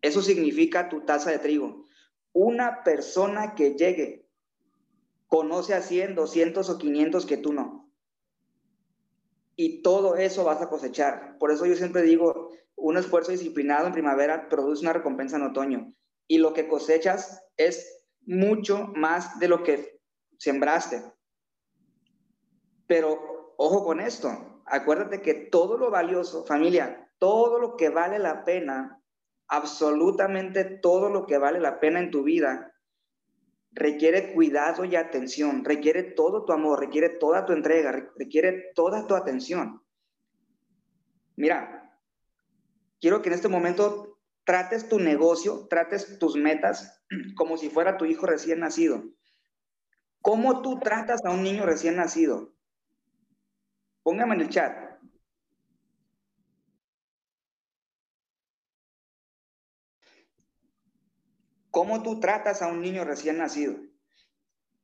eso 0.00 0.22
significa 0.22 0.88
tu 0.88 1.00
taza 1.00 1.32
de 1.32 1.40
trigo. 1.40 1.84
Una 2.32 2.84
persona 2.84 3.56
que 3.56 3.74
llegue 3.74 4.30
conoce 5.26 5.74
a 5.74 5.82
100, 5.82 6.14
200 6.14 6.70
o 6.70 6.78
500 6.78 7.26
que 7.26 7.36
tú 7.36 7.52
no. 7.52 7.92
Y 9.56 9.82
todo 9.82 10.14
eso 10.14 10.44
vas 10.44 10.62
a 10.62 10.68
cosechar. 10.68 11.36
Por 11.40 11.50
eso 11.50 11.66
yo 11.66 11.74
siempre 11.74 12.02
digo, 12.02 12.52
un 12.76 12.96
esfuerzo 12.96 13.32
disciplinado 13.32 13.88
en 13.88 13.92
primavera 13.92 14.48
produce 14.48 14.82
una 14.82 14.92
recompensa 14.92 15.34
en 15.34 15.42
otoño. 15.42 15.92
Y 16.28 16.38
lo 16.38 16.52
que 16.52 16.68
cosechas 16.68 17.42
es 17.56 18.04
mucho 18.24 18.92
más 18.94 19.40
de 19.40 19.48
lo 19.48 19.64
que 19.64 20.00
sembraste. 20.38 21.02
Pero 22.86 23.52
ojo 23.56 23.84
con 23.84 23.98
esto, 23.98 24.62
acuérdate 24.64 25.22
que 25.22 25.34
todo 25.34 25.76
lo 25.76 25.90
valioso, 25.90 26.46
familia, 26.46 27.02
todo 27.18 27.58
lo 27.58 27.76
que 27.76 27.88
vale 27.88 28.18
la 28.18 28.44
pena, 28.44 29.02
absolutamente 29.48 30.64
todo 30.64 31.10
lo 31.10 31.26
que 31.26 31.38
vale 31.38 31.60
la 31.60 31.80
pena 31.80 32.00
en 32.00 32.10
tu 32.10 32.22
vida, 32.22 32.72
requiere 33.72 34.32
cuidado 34.32 34.84
y 34.84 34.96
atención, 34.96 35.64
requiere 35.64 36.02
todo 36.02 36.44
tu 36.44 36.52
amor, 36.52 36.80
requiere 36.80 37.10
toda 37.10 37.44
tu 37.44 37.52
entrega, 37.52 38.10
requiere 38.16 38.72
toda 38.74 39.06
tu 39.06 39.14
atención. 39.14 39.82
Mira, 41.36 42.00
quiero 43.00 43.20
que 43.20 43.28
en 43.28 43.34
este 43.34 43.48
momento 43.48 44.18
trates 44.44 44.88
tu 44.88 44.98
negocio, 44.98 45.66
trates 45.68 46.18
tus 46.18 46.36
metas 46.36 47.04
como 47.36 47.58
si 47.58 47.68
fuera 47.68 47.98
tu 47.98 48.06
hijo 48.06 48.26
recién 48.26 48.60
nacido. 48.60 49.04
¿Cómo 50.22 50.62
tú 50.62 50.80
tratas 50.80 51.24
a 51.24 51.30
un 51.30 51.42
niño 51.42 51.66
recién 51.66 51.96
nacido? 51.96 52.54
Póngame 54.02 54.36
en 54.36 54.40
el 54.40 54.48
chat. 54.48 54.85
¿Cómo 61.76 62.02
tú 62.02 62.20
tratas 62.20 62.62
a 62.62 62.68
un 62.68 62.80
niño 62.80 63.04
recién 63.04 63.36
nacido? 63.36 63.76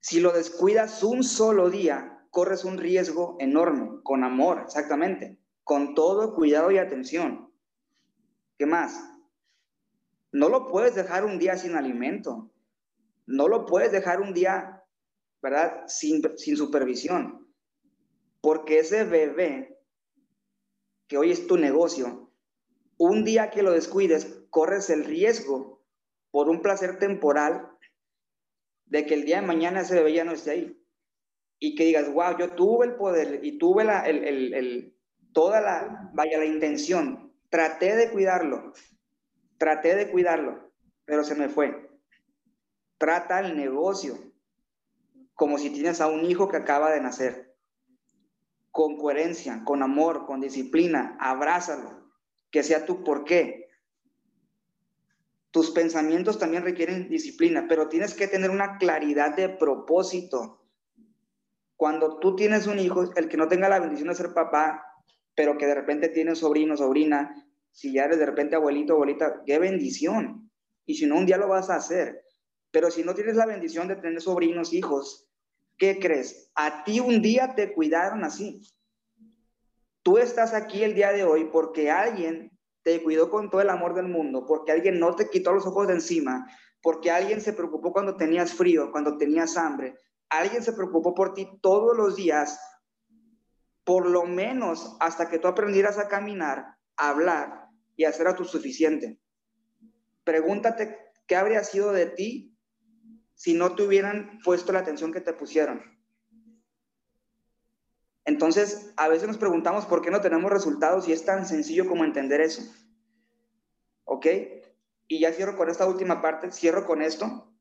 Si 0.00 0.20
lo 0.20 0.30
descuidas 0.30 1.02
un 1.02 1.24
solo 1.24 1.70
día, 1.70 2.26
corres 2.28 2.66
un 2.66 2.76
riesgo 2.76 3.38
enorme, 3.40 4.02
con 4.02 4.24
amor, 4.24 4.60
exactamente, 4.66 5.38
con 5.64 5.94
todo 5.94 6.34
cuidado 6.34 6.70
y 6.70 6.76
atención. 6.76 7.50
¿Qué 8.58 8.66
más? 8.66 9.10
No 10.32 10.50
lo 10.50 10.66
puedes 10.66 10.94
dejar 10.94 11.24
un 11.24 11.38
día 11.38 11.56
sin 11.56 11.76
alimento. 11.76 12.52
No 13.24 13.48
lo 13.48 13.64
puedes 13.64 13.90
dejar 13.90 14.20
un 14.20 14.34
día, 14.34 14.84
¿verdad? 15.40 15.84
Sin, 15.86 16.20
sin 16.36 16.58
supervisión. 16.58 17.50
Porque 18.42 18.80
ese 18.80 19.04
bebé, 19.04 19.80
que 21.08 21.16
hoy 21.16 21.30
es 21.30 21.46
tu 21.46 21.56
negocio, 21.56 22.30
un 22.98 23.24
día 23.24 23.48
que 23.48 23.62
lo 23.62 23.72
descuides, 23.72 24.44
corres 24.50 24.90
el 24.90 25.06
riesgo 25.06 25.81
por 26.32 26.48
un 26.48 26.60
placer 26.62 26.98
temporal 26.98 27.70
de 28.86 29.06
que 29.06 29.14
el 29.14 29.24
día 29.24 29.40
de 29.40 29.46
mañana 29.46 29.82
ese 29.82 29.94
bebé 29.94 30.14
ya 30.14 30.24
no 30.24 30.32
esté 30.32 30.50
ahí. 30.50 30.84
Y 31.60 31.76
que 31.76 31.84
digas, 31.84 32.12
wow, 32.12 32.36
yo 32.36 32.50
tuve 32.56 32.86
el 32.86 32.96
poder 32.96 33.38
y 33.44 33.58
tuve 33.58 33.84
la, 33.84 34.00
el, 34.00 34.24
el, 34.52 34.98
toda 35.32 35.60
la, 35.60 36.10
vaya, 36.12 36.38
la 36.38 36.46
intención. 36.46 37.32
Traté 37.48 37.94
de 37.94 38.10
cuidarlo, 38.10 38.72
traté 39.58 39.94
de 39.94 40.10
cuidarlo, 40.10 40.72
pero 41.04 41.22
se 41.22 41.36
me 41.36 41.48
fue. 41.48 41.88
Trata 42.98 43.38
el 43.38 43.56
negocio 43.56 44.18
como 45.34 45.58
si 45.58 45.70
tienes 45.70 46.00
a 46.00 46.08
un 46.08 46.24
hijo 46.24 46.48
que 46.48 46.56
acaba 46.56 46.90
de 46.90 47.00
nacer 47.00 47.54
con 48.72 48.96
coherencia, 48.96 49.62
con 49.64 49.82
amor, 49.82 50.24
con 50.26 50.40
disciplina, 50.40 51.16
abrázalo, 51.20 52.10
que 52.50 52.62
sea 52.62 52.86
tu 52.86 53.04
por 53.04 53.24
qué. 53.24 53.68
Tus 55.52 55.70
pensamientos 55.70 56.38
también 56.38 56.64
requieren 56.64 57.10
disciplina, 57.10 57.66
pero 57.68 57.88
tienes 57.88 58.14
que 58.14 58.26
tener 58.26 58.50
una 58.50 58.78
claridad 58.78 59.36
de 59.36 59.50
propósito. 59.50 60.64
Cuando 61.76 62.18
tú 62.18 62.34
tienes 62.34 62.66
un 62.66 62.78
hijo, 62.78 63.12
el 63.14 63.28
que 63.28 63.36
no 63.36 63.48
tenga 63.48 63.68
la 63.68 63.78
bendición 63.78 64.08
de 64.08 64.14
ser 64.14 64.32
papá, 64.32 64.82
pero 65.34 65.58
que 65.58 65.66
de 65.66 65.74
repente 65.74 66.08
tiene 66.08 66.34
sobrino, 66.34 66.74
sobrina, 66.74 67.34
si 67.70 67.92
ya 67.92 68.04
eres 68.04 68.18
de 68.18 68.26
repente 68.26 68.56
abuelito, 68.56 68.94
abuelita, 68.94 69.42
qué 69.44 69.58
bendición. 69.58 70.50
Y 70.86 70.94
si 70.94 71.06
no, 71.06 71.16
un 71.16 71.26
día 71.26 71.36
lo 71.36 71.48
vas 71.48 71.68
a 71.68 71.76
hacer. 71.76 72.24
Pero 72.70 72.90
si 72.90 73.04
no 73.04 73.14
tienes 73.14 73.36
la 73.36 73.44
bendición 73.44 73.88
de 73.88 73.96
tener 73.96 74.22
sobrinos, 74.22 74.72
hijos, 74.72 75.28
¿qué 75.76 75.98
crees? 75.98 76.50
A 76.54 76.82
ti 76.84 77.00
un 77.00 77.20
día 77.20 77.54
te 77.54 77.74
cuidaron 77.74 78.24
así. 78.24 78.62
Tú 80.02 80.16
estás 80.16 80.54
aquí 80.54 80.82
el 80.82 80.94
día 80.94 81.12
de 81.12 81.24
hoy 81.24 81.50
porque 81.52 81.90
alguien 81.90 82.51
te 82.82 83.02
cuidó 83.02 83.30
con 83.30 83.50
todo 83.50 83.60
el 83.60 83.70
amor 83.70 83.94
del 83.94 84.08
mundo, 84.08 84.44
porque 84.46 84.72
alguien 84.72 84.98
no 84.98 85.14
te 85.14 85.28
quitó 85.30 85.52
los 85.52 85.66
ojos 85.66 85.86
de 85.86 85.94
encima, 85.94 86.46
porque 86.82 87.10
alguien 87.10 87.40
se 87.40 87.52
preocupó 87.52 87.92
cuando 87.92 88.16
tenías 88.16 88.52
frío, 88.52 88.90
cuando 88.90 89.16
tenías 89.16 89.56
hambre. 89.56 89.96
Alguien 90.28 90.62
se 90.62 90.72
preocupó 90.72 91.14
por 91.14 91.34
ti 91.34 91.48
todos 91.60 91.96
los 91.96 92.16
días, 92.16 92.58
por 93.84 94.08
lo 94.08 94.24
menos 94.24 94.96
hasta 95.00 95.28
que 95.28 95.38
tú 95.38 95.48
aprendieras 95.48 95.98
a 95.98 96.08
caminar, 96.08 96.76
a 96.96 97.10
hablar 97.10 97.68
y 97.96 98.04
a 98.04 98.08
hacer 98.08 98.26
a 98.26 98.34
tu 98.34 98.44
suficiente. 98.44 99.20
Pregúntate 100.24 100.98
qué 101.26 101.36
habría 101.36 101.62
sido 101.64 101.92
de 101.92 102.06
ti 102.06 102.56
si 103.34 103.54
no 103.54 103.74
te 103.74 103.82
hubieran 103.82 104.38
puesto 104.44 104.72
la 104.72 104.80
atención 104.80 105.12
que 105.12 105.20
te 105.20 105.32
pusieron. 105.32 105.82
Entonces, 108.24 108.92
a 108.96 109.08
veces 109.08 109.26
nos 109.26 109.38
preguntamos 109.38 109.86
por 109.86 110.02
qué 110.02 110.10
no 110.10 110.20
tenemos 110.20 110.50
resultados 110.50 111.08
y 111.08 111.12
es 111.12 111.24
tan 111.24 111.46
sencillo 111.46 111.88
como 111.88 112.04
entender 112.04 112.40
eso. 112.40 112.62
¿Ok? 114.04 114.26
Y 115.08 115.20
ya 115.20 115.32
cierro 115.32 115.56
con 115.56 115.68
esta 115.68 115.86
última 115.86 116.22
parte, 116.22 116.50
cierro 116.52 116.86
con 116.86 117.02
esto. 117.02 117.52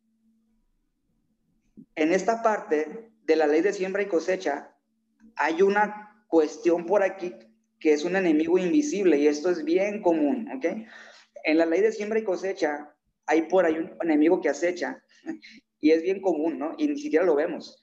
En 1.96 2.14
esta 2.14 2.44
parte 2.44 3.12
de 3.24 3.36
la 3.36 3.48
ley 3.48 3.62
de 3.62 3.74
siembra 3.74 4.04
y 4.04 4.08
cosecha, 4.08 4.76
hay 5.36 5.62
una 5.62 6.26
cuestión 6.28 6.86
por 6.86 7.04
aquí 7.04 7.34
que 7.80 7.94
es 7.94 8.06
un 8.06 8.16
enemigo 8.16 8.58
invisible 8.58 9.18
y 9.18 9.28
esto 9.28 9.50
es 9.50 9.66
bien 9.66 10.02
común, 10.02 10.50
¿ok? 10.56 10.66
En 11.44 11.58
la 11.58 11.66
ley 11.66 11.82
de 11.82 11.92
siembra 11.92 12.20
y 12.20 12.24
cosecha 12.24 12.96
hay 13.26 13.44
por 13.44 13.66
ahí 13.66 13.78
un 13.78 13.98
enemigo 14.02 14.40
que 14.40 14.50
acecha 14.50 15.04
y 15.80 15.92
es 15.92 16.04
bien 16.04 16.22
común, 16.22 16.60
¿no? 16.60 16.76
Y 16.78 16.88
ni 16.88 17.00
siquiera 17.00 17.26
lo 17.26 17.36
vemos. 17.36 17.82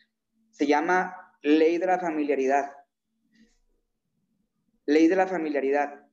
Se 0.50 0.66
llama 0.66 1.27
ley 1.42 1.78
de 1.78 1.86
la 1.86 1.98
familiaridad. 1.98 2.72
Ley 4.86 5.08
de 5.08 5.16
la 5.16 5.26
familiaridad. 5.26 6.06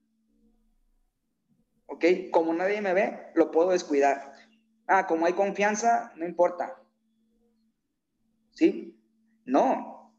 ¿Ok? 1.87 2.05
Como 2.31 2.53
nadie 2.53 2.81
me 2.81 2.93
ve, 2.93 3.31
lo 3.35 3.51
puedo 3.51 3.71
descuidar. 3.71 4.33
Ah, 4.87 5.07
como 5.07 5.25
hay 5.25 5.33
confianza, 5.33 6.11
no 6.15 6.25
importa. 6.25 6.81
¿Sí? 8.51 8.99
No. 9.45 10.13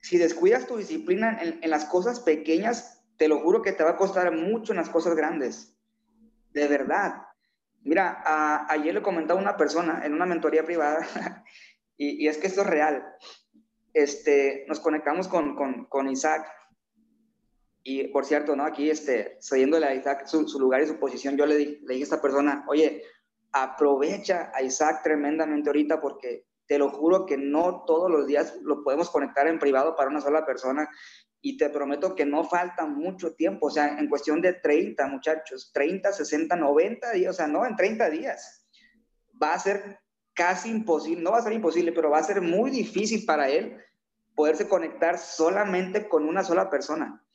Si 0.00 0.18
descuidas 0.18 0.66
tu 0.66 0.76
disciplina 0.76 1.38
en, 1.40 1.70
las 1.70 1.84
cosas 1.86 2.20
pequeñas, 2.20 3.02
te 3.16 3.28
lo 3.28 3.40
juro 3.40 3.62
que 3.62 3.72
te 3.72 3.82
va 3.82 3.90
a 3.90 3.96
costar 3.96 4.30
mucho 4.32 4.72
en 4.72 4.78
las 4.78 4.90
cosas 4.90 5.16
grandes. 5.16 5.76
De 6.52 6.68
verdad. 6.68 7.22
Mira, 7.82 8.22
ayer 8.68 8.94
le 8.94 9.02
comentaba 9.02 9.38
a 9.38 9.42
una 9.42 9.56
persona 9.56 10.02
en 10.04 10.12
una 10.12 10.26
mentoría 10.26 10.64
privada, 10.64 11.06
y, 11.96 12.26
es 12.26 12.38
que 12.38 12.46
esto 12.46 12.62
es 12.62 12.66
real. 12.66 13.04
Este, 13.96 14.66
nos 14.68 14.78
conectamos 14.78 15.26
con, 15.26 15.56
con, 15.56 15.86
con, 15.86 16.06
Isaac, 16.10 16.46
y 17.82 18.08
por 18.08 18.26
cierto, 18.26 18.54
¿no? 18.54 18.66
Aquí, 18.66 18.90
este, 18.90 19.38
cediéndole 19.40 19.86
a 19.86 19.94
Isaac 19.94 20.26
su, 20.26 20.46
su 20.46 20.60
lugar 20.60 20.82
y 20.82 20.86
su 20.86 20.98
posición, 20.98 21.38
yo 21.38 21.46
le, 21.46 21.58
le 21.58 21.94
dije 21.94 22.02
a 22.02 22.04
esta 22.04 22.20
persona, 22.20 22.66
oye, 22.68 23.02
aprovecha 23.52 24.52
a 24.54 24.60
Isaac 24.60 25.02
tremendamente 25.02 25.70
ahorita 25.70 25.98
porque 25.98 26.44
te 26.66 26.78
lo 26.78 26.90
juro 26.90 27.24
que 27.24 27.38
no 27.38 27.84
todos 27.86 28.10
los 28.10 28.26
días 28.26 28.58
lo 28.60 28.84
podemos 28.84 29.08
conectar 29.08 29.46
en 29.46 29.58
privado 29.58 29.96
para 29.96 30.10
una 30.10 30.20
sola 30.20 30.44
persona 30.44 30.90
y 31.40 31.56
te 31.56 31.70
prometo 31.70 32.14
que 32.14 32.26
no 32.26 32.44
falta 32.44 32.84
mucho 32.84 33.34
tiempo, 33.34 33.68
o 33.68 33.70
sea, 33.70 33.98
en 33.98 34.10
cuestión 34.10 34.42
de 34.42 34.52
30 34.52 35.06
muchachos, 35.06 35.70
30, 35.72 36.12
60, 36.12 36.54
90 36.54 37.12
días, 37.12 37.30
o 37.30 37.36
sea, 37.38 37.46
no 37.46 37.64
en 37.64 37.76
30 37.76 38.10
días. 38.10 38.66
Va 39.42 39.54
a 39.54 39.58
ser 39.58 40.00
casi 40.36 40.70
imposible, 40.70 41.22
no 41.22 41.32
va 41.32 41.38
a 41.38 41.42
ser 41.42 41.52
imposible, 41.52 41.90
pero 41.90 42.10
va 42.10 42.18
a 42.18 42.22
ser 42.22 42.40
muy 42.40 42.70
difícil 42.70 43.24
para 43.26 43.48
él 43.48 43.76
poderse 44.36 44.68
conectar 44.68 45.18
solamente 45.18 46.08
con 46.08 46.28
una 46.28 46.44
sola 46.44 46.70
persona. 46.70 47.26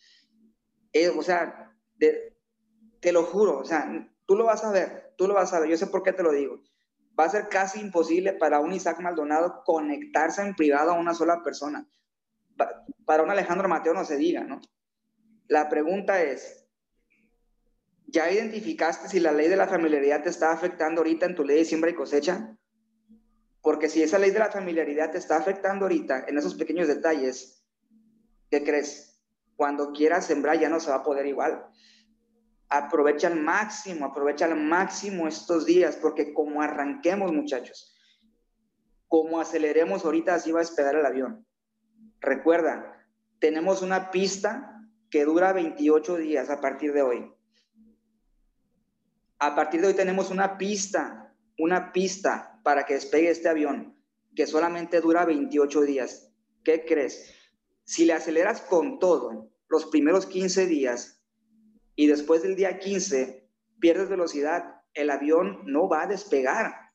Eh, 0.94 1.10
o 1.10 1.22
sea, 1.22 1.76
te 1.98 3.12
lo 3.12 3.24
juro, 3.24 3.60
o 3.60 3.66
sea, 3.66 4.10
tú 4.26 4.38
lo 4.38 4.46
vas 4.46 4.64
a 4.64 4.72
ver, 4.72 5.14
tú 5.18 5.28
lo 5.28 5.34
vas 5.34 5.52
a 5.52 5.60
ver, 5.60 5.70
yo 5.70 5.78
sé 5.78 5.88
por 5.88 6.04
qué 6.04 6.14
te 6.14 6.24
lo 6.24 6.32
digo. 6.32 6.62
Va 7.20 7.26
a 7.26 7.30
ser 7.30 7.50
casi 7.50 7.82
imposible 7.82 8.32
para 8.32 8.62
un 8.62 8.72
Isaac 8.72 9.02
Maldonado 9.02 9.64
conectarse 9.66 10.42
en 10.42 10.56
privado 10.56 10.92
a 10.92 11.00
una 11.00 11.14
sola 11.14 11.44
persona 11.44 11.86
para 13.06 13.24
un 13.24 13.30
Alejandro 13.30 13.68
Mateo 13.68 13.94
no 13.94 14.06
se 14.06 14.18
diga, 14.18 14.44
¿no? 14.44 14.62
La 15.48 15.70
pregunta 15.70 16.22
es, 16.24 16.66
¿ya 18.08 18.32
identificaste 18.32 19.10
si 19.10 19.20
la 19.20 19.32
ley 19.32 19.50
de 19.50 19.58
la 19.58 19.68
familiaridad 19.68 20.24
te 20.24 20.30
está 20.30 20.52
afectando 20.52 21.02
ahorita 21.02 21.26
en 21.26 21.36
tu 21.36 21.44
ley 21.44 21.58
de 21.58 21.66
siembra 21.66 21.90
y 21.90 21.96
cosecha? 21.96 22.58
Porque 23.62 23.90
si 23.90 24.02
esa 24.02 24.18
ley 24.18 24.32
de 24.32 24.40
la 24.40 24.52
familiaridad 24.52 25.12
te 25.12 25.20
está 25.20 25.38
afectando 25.38 25.86
ahorita 25.86 26.26
en 26.28 26.38
esos 26.38 26.56
pequeños 26.56 26.88
detalles, 26.88 27.64
¿qué 28.50 28.64
crees? 28.64 29.22
Cuando 29.56 29.92
quieras 29.92 30.26
sembrar 30.26 30.60
ya 30.60 30.70
no 30.70 30.80
se 30.80 30.90
va 30.90 30.98
a 30.98 31.04
poder 31.04 31.28
igual. 31.28 31.68
Aprovecha 32.70 33.28
al 33.28 33.40
máximo, 33.40 34.06
aprovecha 34.06 34.46
al 34.46 34.56
máximo 34.56 35.28
estos 35.28 35.66
días, 35.66 35.96
porque 35.98 36.34
como 36.34 36.62
arranquemos, 36.62 37.32
muchachos, 37.32 37.96
como 39.08 39.40
aceleremos 39.40 40.06
ahorita, 40.06 40.36
así 40.36 40.52
va 40.52 40.60
a 40.60 40.64
despegar 40.64 40.96
el 40.96 41.06
avión. 41.06 41.46
Recuerda, 42.20 43.06
tenemos 43.40 43.82
una 43.82 44.10
pista 44.10 44.82
que 45.10 45.26
dura 45.26 45.54
28 45.54 46.16
días 46.16 46.50
a 46.50 46.62
partir 46.62 46.94
de 46.94 47.02
hoy. 47.02 47.34
A 49.38 49.54
partir 49.56 49.82
de 49.82 49.88
hoy 49.88 49.94
tenemos 49.94 50.32
una 50.32 50.58
pista, 50.58 51.36
una 51.58 51.92
pista 51.92 52.51
para 52.64 52.86
que 52.86 52.96
despegue 52.96 53.30
este 53.30 53.50
avión 53.50 53.98
que 54.36 54.48
solamente 54.48 55.02
dura 55.02 55.26
28 55.26 55.82
días. 55.82 56.32
¿Qué 56.64 56.86
crees? 56.86 57.42
si 57.92 58.06
le 58.06 58.14
aceleras 58.14 58.62
con 58.62 59.00
todo 59.00 59.50
los 59.68 59.86
primeros 59.88 60.26
15 60.26 60.66
días 60.66 61.22
y 61.96 62.08
después 62.08 62.42
del 62.42 62.56
día 62.56 62.80
15 62.80 63.50
pierdes 63.82 64.08
velocidad, 64.08 64.82
el 64.94 65.10
avión 65.10 65.64
no 65.66 65.90
va 65.90 66.04
a 66.04 66.08
despegar. 66.08 66.94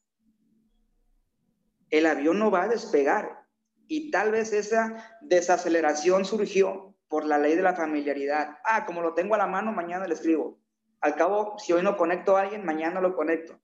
El 1.91 2.07
avión 2.07 2.39
no 2.39 2.51
va 2.51 2.63
a 2.63 2.69
despegar. 2.69 3.45
Y 3.87 4.11
tal 4.11 4.33
vez 4.33 4.55
esa 4.55 5.19
desaceleración 5.21 6.25
surgió 6.25 6.97
por 7.09 7.27
la 7.27 7.37
ley 7.37 7.57
de 7.57 7.63
la 7.63 7.75
familiaridad. 7.75 8.57
Ah, 8.65 8.87
como 8.87 9.03
lo 9.03 9.13
tengo 9.13 9.35
a 9.35 9.39
la 9.39 9.47
mano, 9.47 9.73
mañana 9.73 10.07
le 10.07 10.15
escribo. 10.15 10.59
Al 11.01 11.15
cabo, 11.15 11.59
si 11.59 11.75
hoy 11.75 11.83
no 11.83 11.99
conecto 11.99 12.37
a 12.37 12.41
alguien, 12.41 12.65
mañana 12.65 13.03
lo 13.03 13.15
conecto. 13.15 13.61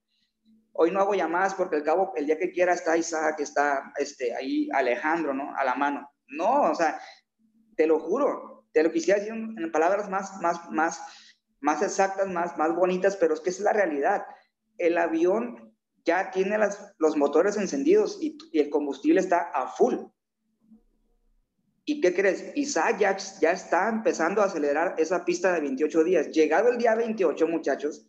Hoy 0.73 0.91
no 0.91 0.99
hago 0.99 1.13
llamadas 1.13 1.53
porque 1.53 1.77
al 1.77 1.83
cabo, 1.83 2.13
el 2.15 2.25
día 2.25 2.37
que 2.37 2.51
quiera 2.51 2.73
está 2.73 2.97
Isaac, 2.97 3.39
está 3.39 3.93
este, 3.97 4.35
ahí 4.35 4.69
Alejandro, 4.73 5.33
¿no? 5.33 5.55
A 5.55 5.63
la 5.63 5.75
mano. 5.75 6.09
No, 6.27 6.71
o 6.71 6.75
sea, 6.75 6.99
te 7.75 7.85
lo 7.85 7.99
juro, 7.99 8.65
te 8.73 8.83
lo 8.83 8.91
quisiera 8.91 9.19
decir 9.19 9.33
en 9.33 9.71
palabras 9.71 10.09
más, 10.09 10.41
más, 10.41 10.69
más, 10.71 11.01
más 11.59 11.81
exactas, 11.83 12.27
más, 12.27 12.57
más 12.57 12.75
bonitas, 12.75 13.15
pero 13.17 13.35
es 13.35 13.39
que 13.39 13.51
es 13.51 13.59
la 13.59 13.71
realidad. 13.71 14.25
El 14.77 14.97
avión 14.97 15.75
ya 16.05 16.31
tiene 16.31 16.57
las, 16.57 16.93
los 16.97 17.15
motores 17.15 17.55
encendidos 17.55 18.17
y, 18.19 18.37
y 18.51 18.59
el 18.59 18.69
combustible 18.69 19.19
está 19.19 19.51
a 19.53 19.67
full. 19.67 19.95
¿Y 21.85 21.99
qué 22.01 22.13
crees? 22.13 22.51
Isaac 22.55 22.97
ya, 22.99 23.17
ya, 23.41 23.51
está 23.51 23.89
empezando 23.89 24.41
a 24.41 24.45
acelerar 24.45 24.95
esa 24.97 25.25
pista 25.25 25.53
de 25.53 25.61
28 25.61 26.03
días. 26.03 26.29
Llegado 26.31 26.69
el 26.69 26.77
día 26.77 26.95
28, 26.95 27.47
muchachos, 27.47 28.07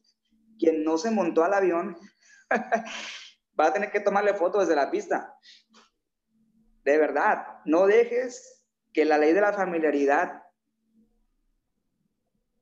quien 0.59 0.85
no 0.85 0.97
se 0.97 1.11
montó 1.11 1.43
al 1.43 1.55
avión 1.55 1.97
va 3.59 3.67
a 3.67 3.73
tener 3.73 3.91
que 3.91 4.01
tomarle 4.01 4.35
fotos 4.35 4.63
desde 4.63 4.77
la 4.77 4.91
pista. 4.91 5.37
De 6.85 6.99
verdad, 6.99 7.61
no 7.65 7.87
dejes 7.87 8.65
que 8.93 9.05
la 9.05 9.19
ley 9.19 9.33
de 9.33 9.41
la 9.41 9.53
familiaridad 9.53 10.43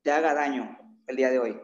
te 0.01 0.11
haga 0.11 0.33
daño 0.33 0.77
el 1.07 1.15
día 1.15 1.29
de 1.29 1.39
hoy. 1.39 1.61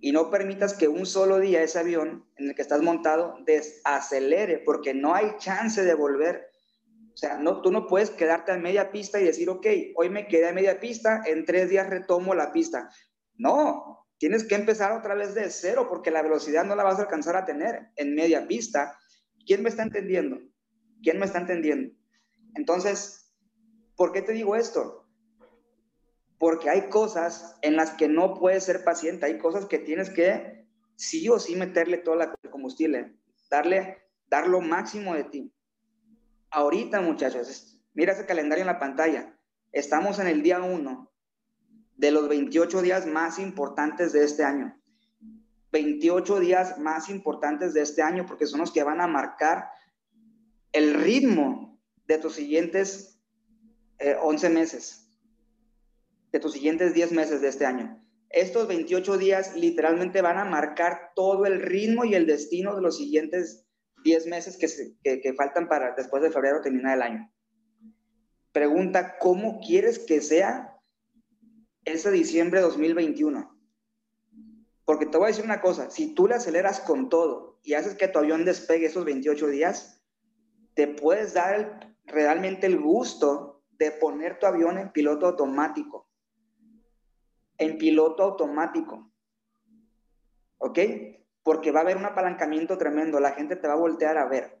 Y 0.00 0.12
no 0.12 0.30
permitas 0.30 0.74
que 0.74 0.88
un 0.88 1.06
solo 1.06 1.38
día 1.38 1.62
ese 1.62 1.78
avión 1.78 2.26
en 2.36 2.48
el 2.48 2.54
que 2.54 2.62
estás 2.62 2.82
montado 2.82 3.36
desacelere, 3.44 4.58
porque 4.58 4.94
no 4.94 5.14
hay 5.14 5.36
chance 5.38 5.84
de 5.84 5.94
volver 5.94 6.52
o 7.12 7.16
sea, 7.16 7.36
no, 7.36 7.60
tú 7.60 7.70
no 7.70 7.86
puedes 7.86 8.10
quedarte 8.10 8.52
a 8.52 8.56
media 8.56 8.90
pista 8.90 9.20
y 9.20 9.24
decir, 9.24 9.50
ok, 9.50 9.66
hoy 9.96 10.08
me 10.08 10.26
quedé 10.28 10.48
a 10.48 10.52
media 10.52 10.80
pista, 10.80 11.22
en 11.26 11.44
tres 11.44 11.68
días 11.68 11.90
retomo 11.90 12.34
la 12.34 12.52
pista. 12.52 12.88
No, 13.34 14.01
tienes 14.22 14.44
que 14.44 14.54
empezar 14.54 14.92
otra 14.92 15.16
vez 15.16 15.34
de 15.34 15.50
cero 15.50 15.88
porque 15.88 16.12
la 16.12 16.22
velocidad 16.22 16.64
no 16.64 16.76
la 16.76 16.84
vas 16.84 17.00
a 17.00 17.02
alcanzar 17.02 17.34
a 17.34 17.44
tener 17.44 17.90
en 17.96 18.14
media 18.14 18.46
pista. 18.46 18.96
¿Quién 19.44 19.64
me 19.64 19.68
está 19.68 19.82
entendiendo? 19.82 20.38
¿Quién 21.02 21.18
me 21.18 21.26
está 21.26 21.40
entendiendo? 21.40 21.92
Entonces, 22.54 23.34
¿por 23.96 24.12
qué 24.12 24.22
te 24.22 24.30
digo 24.30 24.54
esto? 24.54 25.08
Porque 26.38 26.70
hay 26.70 26.82
cosas 26.82 27.56
en 27.62 27.74
las 27.74 27.94
que 27.94 28.06
no 28.06 28.38
puedes 28.38 28.62
ser 28.62 28.84
paciente, 28.84 29.26
hay 29.26 29.38
cosas 29.38 29.66
que 29.66 29.80
tienes 29.80 30.08
que 30.08 30.68
sí 30.94 31.28
o 31.28 31.40
sí 31.40 31.56
meterle 31.56 31.98
todo 31.98 32.22
el 32.22 32.30
combustible, 32.48 33.16
darle, 33.50 34.04
dar 34.28 34.46
lo 34.46 34.60
máximo 34.60 35.16
de 35.16 35.24
ti 35.24 35.52
ahorita, 36.52 37.00
muchachos, 37.00 37.76
mira 37.92 38.12
ese 38.12 38.24
calendario 38.24 38.62
en 38.62 38.68
la 38.68 38.78
pantalla. 38.78 39.36
Estamos 39.72 40.20
en 40.20 40.28
el 40.28 40.42
día 40.44 40.62
1 40.62 41.11
de 42.02 42.10
los 42.10 42.28
28 42.28 42.82
días 42.82 43.06
más 43.06 43.38
importantes 43.38 44.12
de 44.12 44.24
este 44.24 44.42
año. 44.42 44.76
28 45.70 46.40
días 46.40 46.76
más 46.78 47.08
importantes 47.08 47.74
de 47.74 47.82
este 47.82 48.02
año 48.02 48.26
porque 48.26 48.48
son 48.48 48.58
los 48.58 48.72
que 48.72 48.82
van 48.82 49.00
a 49.00 49.06
marcar 49.06 49.68
el 50.72 50.94
ritmo 50.94 51.80
de 52.08 52.18
tus 52.18 52.34
siguientes 52.34 53.20
11 54.20 54.46
eh, 54.46 54.50
meses, 54.50 55.16
de 56.32 56.40
tus 56.40 56.54
siguientes 56.54 56.92
10 56.92 57.12
meses 57.12 57.40
de 57.40 57.46
este 57.46 57.66
año. 57.66 58.04
Estos 58.30 58.66
28 58.66 59.16
días 59.16 59.54
literalmente 59.54 60.22
van 60.22 60.38
a 60.38 60.44
marcar 60.44 61.12
todo 61.14 61.46
el 61.46 61.62
ritmo 61.62 62.04
y 62.04 62.16
el 62.16 62.26
destino 62.26 62.74
de 62.74 62.82
los 62.82 62.96
siguientes 62.96 63.64
10 64.02 64.26
meses 64.26 64.58
que, 64.58 65.20
que, 65.20 65.34
faltan 65.34 65.68
para 65.68 65.94
después 65.94 66.20
de 66.20 66.32
febrero 66.32 66.62
terminar 66.62 66.96
el 66.96 67.02
año. 67.02 67.32
Pregunta, 68.50 69.18
¿cómo 69.20 69.60
quieres 69.60 70.00
que 70.00 70.20
sea 70.20 70.71
ese 71.84 72.10
diciembre 72.10 72.60
de 72.60 72.66
2021? 72.66 73.56
Porque 74.84 75.06
te 75.06 75.16
voy 75.16 75.26
a 75.26 75.28
decir 75.28 75.44
una 75.44 75.60
cosa, 75.60 75.90
si 75.90 76.14
tú 76.14 76.26
le 76.26 76.34
aceleras 76.34 76.80
con 76.80 77.08
todo 77.08 77.58
y 77.62 77.74
haces 77.74 77.94
que 77.94 78.08
tu 78.08 78.18
avión 78.18 78.44
despegue 78.44 78.86
esos 78.86 79.04
28 79.04 79.46
días, 79.48 80.02
te 80.74 80.88
puedes 80.88 81.34
dar 81.34 81.94
realmente 82.04 82.66
el 82.66 82.80
gusto 82.80 83.62
de 83.72 83.90
poner 83.90 84.38
tu 84.38 84.46
avión 84.46 84.78
en 84.78 84.92
piloto 84.92 85.26
automático. 85.26 86.08
En 87.58 87.78
piloto 87.78 88.22
automático. 88.24 89.10
¿Ok? 90.58 90.78
porque 91.42 91.72
va 91.72 91.80
a 91.80 91.82
haber 91.82 91.96
un 91.96 92.04
apalancamiento 92.04 92.78
tremendo, 92.78 93.20
la 93.20 93.32
gente 93.32 93.56
te 93.56 93.66
va 93.66 93.74
a 93.74 93.78
voltear 93.78 94.16
a 94.16 94.26
ver. 94.26 94.58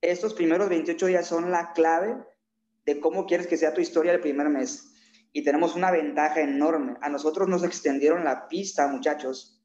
Estos 0.00 0.34
primeros 0.34 0.68
28 0.68 1.06
días 1.06 1.26
son 1.26 1.50
la 1.50 1.72
clave 1.72 2.16
de 2.84 3.00
cómo 3.00 3.26
quieres 3.26 3.46
que 3.46 3.56
sea 3.56 3.72
tu 3.72 3.80
historia 3.80 4.12
el 4.12 4.20
primer 4.20 4.50
mes. 4.50 4.93
Y 5.36 5.42
tenemos 5.42 5.74
una 5.74 5.90
ventaja 5.90 6.40
enorme. 6.40 6.96
A 7.00 7.08
nosotros 7.08 7.48
nos 7.48 7.64
extendieron 7.64 8.22
la 8.22 8.46
pista, 8.46 8.86
muchachos, 8.86 9.60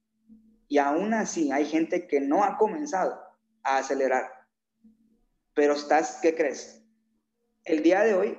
y 0.68 0.80
aún 0.80 1.14
así 1.14 1.52
hay 1.52 1.66
gente 1.66 2.08
que 2.08 2.20
no 2.20 2.44
ha 2.44 2.58
comenzado 2.58 3.22
a 3.62 3.78
acelerar. 3.78 4.32
Pero 5.54 5.74
estás, 5.74 6.18
¿qué 6.24 6.34
crees? 6.34 6.84
El 7.66 7.84
día 7.84 8.02
de 8.02 8.16
hoy, 8.16 8.38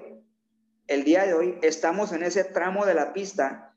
el 0.88 1.04
día 1.04 1.24
de 1.24 1.34
hoy 1.34 1.56
estamos 1.62 2.10
en 2.12 2.24
ese 2.24 2.42
tramo 2.42 2.84
de 2.84 2.94
la 2.94 3.12
pista, 3.12 3.76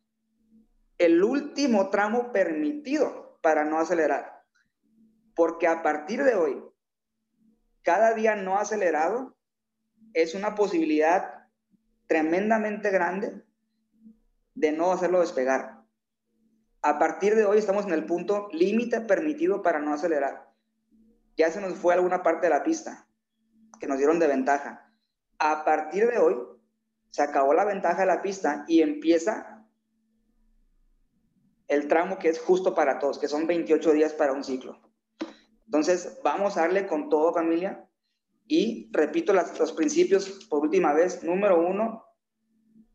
el 0.97 1.23
último 1.23 1.91
tramo 1.91 2.31
permitido 2.31 3.37
para 3.43 3.65
no 3.65 3.77
acelerar. 3.77 4.43
Porque 5.35 5.67
a 5.67 5.83
partir 5.83 6.23
de 6.23 6.33
hoy, 6.33 6.59
cada 7.83 8.15
día 8.15 8.35
no 8.35 8.57
acelerado 8.57 9.37
es 10.15 10.33
una 10.33 10.55
posibilidad 10.55 11.42
tremendamente 12.07 12.89
grande 12.89 13.43
de 14.55 14.71
no 14.71 14.91
hacerlo 14.91 15.19
despegar. 15.21 15.83
A 16.81 16.99
partir 16.99 17.35
de 17.35 17.45
hoy 17.45 17.57
estamos 17.57 17.85
en 17.85 17.93
el 17.93 18.05
punto 18.05 18.49
límite 18.51 19.01
permitido 19.01 19.61
para 19.61 19.79
no 19.79 19.93
acelerar. 19.93 20.51
Ya 21.37 21.49
se 21.49 21.61
nos 21.61 21.75
fue 21.75 21.93
alguna 21.93 22.23
parte 22.23 22.47
de 22.47 22.53
la 22.53 22.63
pista 22.63 23.07
que 23.79 23.87
nos 23.87 23.97
dieron 23.97 24.19
de 24.19 24.27
ventaja. 24.27 24.91
A 25.39 25.65
partir 25.65 26.07
de 26.07 26.17
hoy 26.17 26.35
se 27.09 27.21
acabó 27.21 27.53
la 27.53 27.65
ventaja 27.65 28.01
de 28.01 28.07
la 28.07 28.21
pista 28.21 28.65
y 28.67 28.81
empieza 28.81 29.65
el 31.67 31.87
tramo 31.87 32.19
que 32.19 32.29
es 32.29 32.39
justo 32.39 32.75
para 32.75 32.99
todos, 32.99 33.19
que 33.19 33.27
son 33.27 33.47
28 33.47 33.93
días 33.93 34.13
para 34.13 34.33
un 34.33 34.43
ciclo. 34.43 34.79
Entonces, 35.65 36.19
vamos 36.23 36.57
a 36.57 36.61
darle 36.61 36.85
con 36.85 37.09
todo, 37.09 37.33
familia. 37.33 37.89
Y 38.45 38.89
repito 38.91 39.33
los 39.33 39.71
principios 39.73 40.45
por 40.49 40.63
última 40.63 40.93
vez. 40.93 41.23
Número 41.23 41.59
uno, 41.59 42.05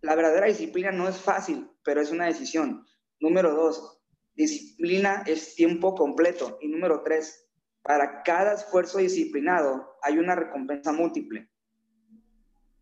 la 0.01 0.15
verdadera 0.15 0.47
disciplina 0.47 0.93
no 0.93 1.09
es 1.09 1.21
fácil, 1.21 1.71
pero 1.83 2.01
es 2.01 2.11
una 2.11 2.27
decisión. 2.27 2.85
Número 3.21 3.55
dos, 3.55 4.03
disciplina 4.35 5.25
es 5.27 5.55
tiempo 5.55 5.95
completo. 5.95 6.59
Y 6.61 6.69
número 6.69 7.03
tres, 7.03 7.49
para 7.83 8.23
cada 8.23 8.55
esfuerzo 8.55 8.99
disciplinado 8.99 9.97
hay 10.03 10.19
una 10.19 10.35
recompensa 10.35 10.93
múltiple. 10.93 11.51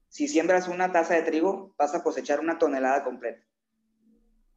Si 0.09 0.29
siembras 0.29 0.69
una 0.69 0.93
taza 0.93 1.15
de 1.15 1.23
trigo, 1.23 1.75
vas 1.79 1.95
a 1.95 2.03
cosechar 2.03 2.41
una 2.41 2.59
tonelada 2.59 3.05
completa 3.05 3.47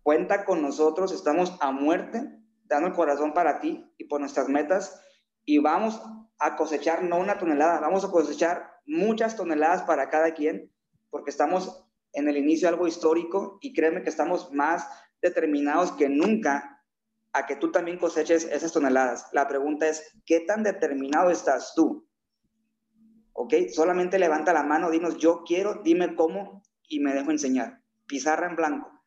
cuenta 0.09 0.43
con 0.43 0.63
nosotros, 0.63 1.11
estamos 1.11 1.55
a 1.61 1.71
muerte, 1.71 2.41
dando 2.65 2.87
el 2.87 2.95
corazón 2.95 3.31
para 3.31 3.59
ti 3.59 3.93
y 3.95 4.05
por 4.05 4.19
nuestras 4.19 4.49
metas 4.49 4.99
y 5.49 5.57
vamos 5.57 5.99
a 6.37 6.55
cosechar 6.55 7.01
no 7.01 7.17
una 7.17 7.39
tonelada, 7.39 7.79
vamos 7.79 8.05
a 8.05 8.11
cosechar 8.11 8.71
muchas 8.85 9.35
toneladas 9.35 9.81
para 9.81 10.07
cada 10.07 10.35
quien, 10.35 10.71
porque 11.09 11.31
estamos 11.31 11.87
en 12.13 12.27
el 12.27 12.37
inicio 12.37 12.67
de 12.67 12.75
algo 12.75 12.85
histórico 12.85 13.57
y 13.59 13.73
créeme 13.73 14.03
que 14.03 14.11
estamos 14.11 14.53
más 14.53 14.87
determinados 15.23 15.91
que 15.93 16.07
nunca 16.07 16.85
a 17.33 17.47
que 17.47 17.55
tú 17.55 17.71
también 17.71 17.97
coseches 17.97 18.43
esas 18.45 18.71
toneladas. 18.71 19.25
La 19.31 19.47
pregunta 19.47 19.87
es, 19.87 20.13
¿qué 20.23 20.41
tan 20.41 20.61
determinado 20.61 21.31
estás 21.31 21.73
tú? 21.73 22.07
¿Ok? 23.33 23.55
Solamente 23.73 24.19
levanta 24.19 24.53
la 24.53 24.61
mano, 24.61 24.91
dinos, 24.91 25.17
yo 25.17 25.43
quiero, 25.43 25.81
dime 25.83 26.13
cómo 26.13 26.61
y 26.87 26.99
me 26.99 27.15
dejo 27.15 27.31
enseñar. 27.31 27.81
Pizarra 28.05 28.47
en 28.47 28.55
blanco 28.55 28.99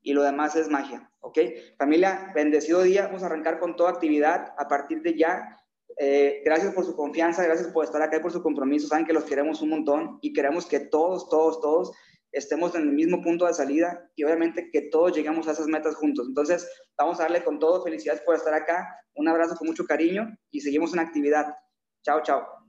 y 0.00 0.12
lo 0.12 0.22
demás 0.22 0.56
es 0.56 0.68
magia, 0.68 1.10
¿ok? 1.20 1.38
Familia, 1.78 2.30
bendecido 2.34 2.82
día, 2.82 3.06
vamos 3.06 3.22
a 3.22 3.26
arrancar 3.26 3.58
con 3.58 3.76
toda 3.76 3.90
actividad 3.90 4.54
a 4.58 4.68
partir 4.68 5.02
de 5.02 5.16
ya. 5.16 5.58
Eh, 5.98 6.42
gracias 6.44 6.74
por 6.74 6.84
su 6.84 6.96
confianza, 6.96 7.44
gracias 7.44 7.68
por 7.68 7.84
estar 7.84 8.00
acá 8.02 8.16
y 8.16 8.20
por 8.20 8.32
su 8.32 8.42
compromiso, 8.42 8.88
saben 8.88 9.06
que 9.06 9.12
los 9.12 9.24
queremos 9.24 9.60
un 9.62 9.70
montón 9.70 10.18
y 10.22 10.32
queremos 10.32 10.66
que 10.66 10.80
todos, 10.80 11.28
todos, 11.28 11.60
todos 11.60 11.92
estemos 12.32 12.74
en 12.74 12.82
el 12.82 12.92
mismo 12.92 13.20
punto 13.20 13.46
de 13.46 13.54
salida 13.54 14.10
y 14.16 14.24
obviamente 14.24 14.70
que 14.70 14.82
todos 14.82 15.14
lleguemos 15.14 15.46
a 15.46 15.52
esas 15.52 15.66
metas 15.66 15.94
juntos. 15.94 16.26
Entonces, 16.26 16.66
vamos 16.96 17.20
a 17.20 17.24
darle 17.24 17.44
con 17.44 17.58
todo, 17.58 17.84
felicidades 17.84 18.22
por 18.22 18.34
estar 18.34 18.54
acá, 18.54 18.88
un 19.14 19.28
abrazo 19.28 19.54
con 19.56 19.68
mucho 19.68 19.84
cariño 19.84 20.34
y 20.50 20.60
seguimos 20.60 20.92
en 20.94 21.00
actividad. 21.00 21.54
Chao, 22.02 22.22
chao. 22.22 22.61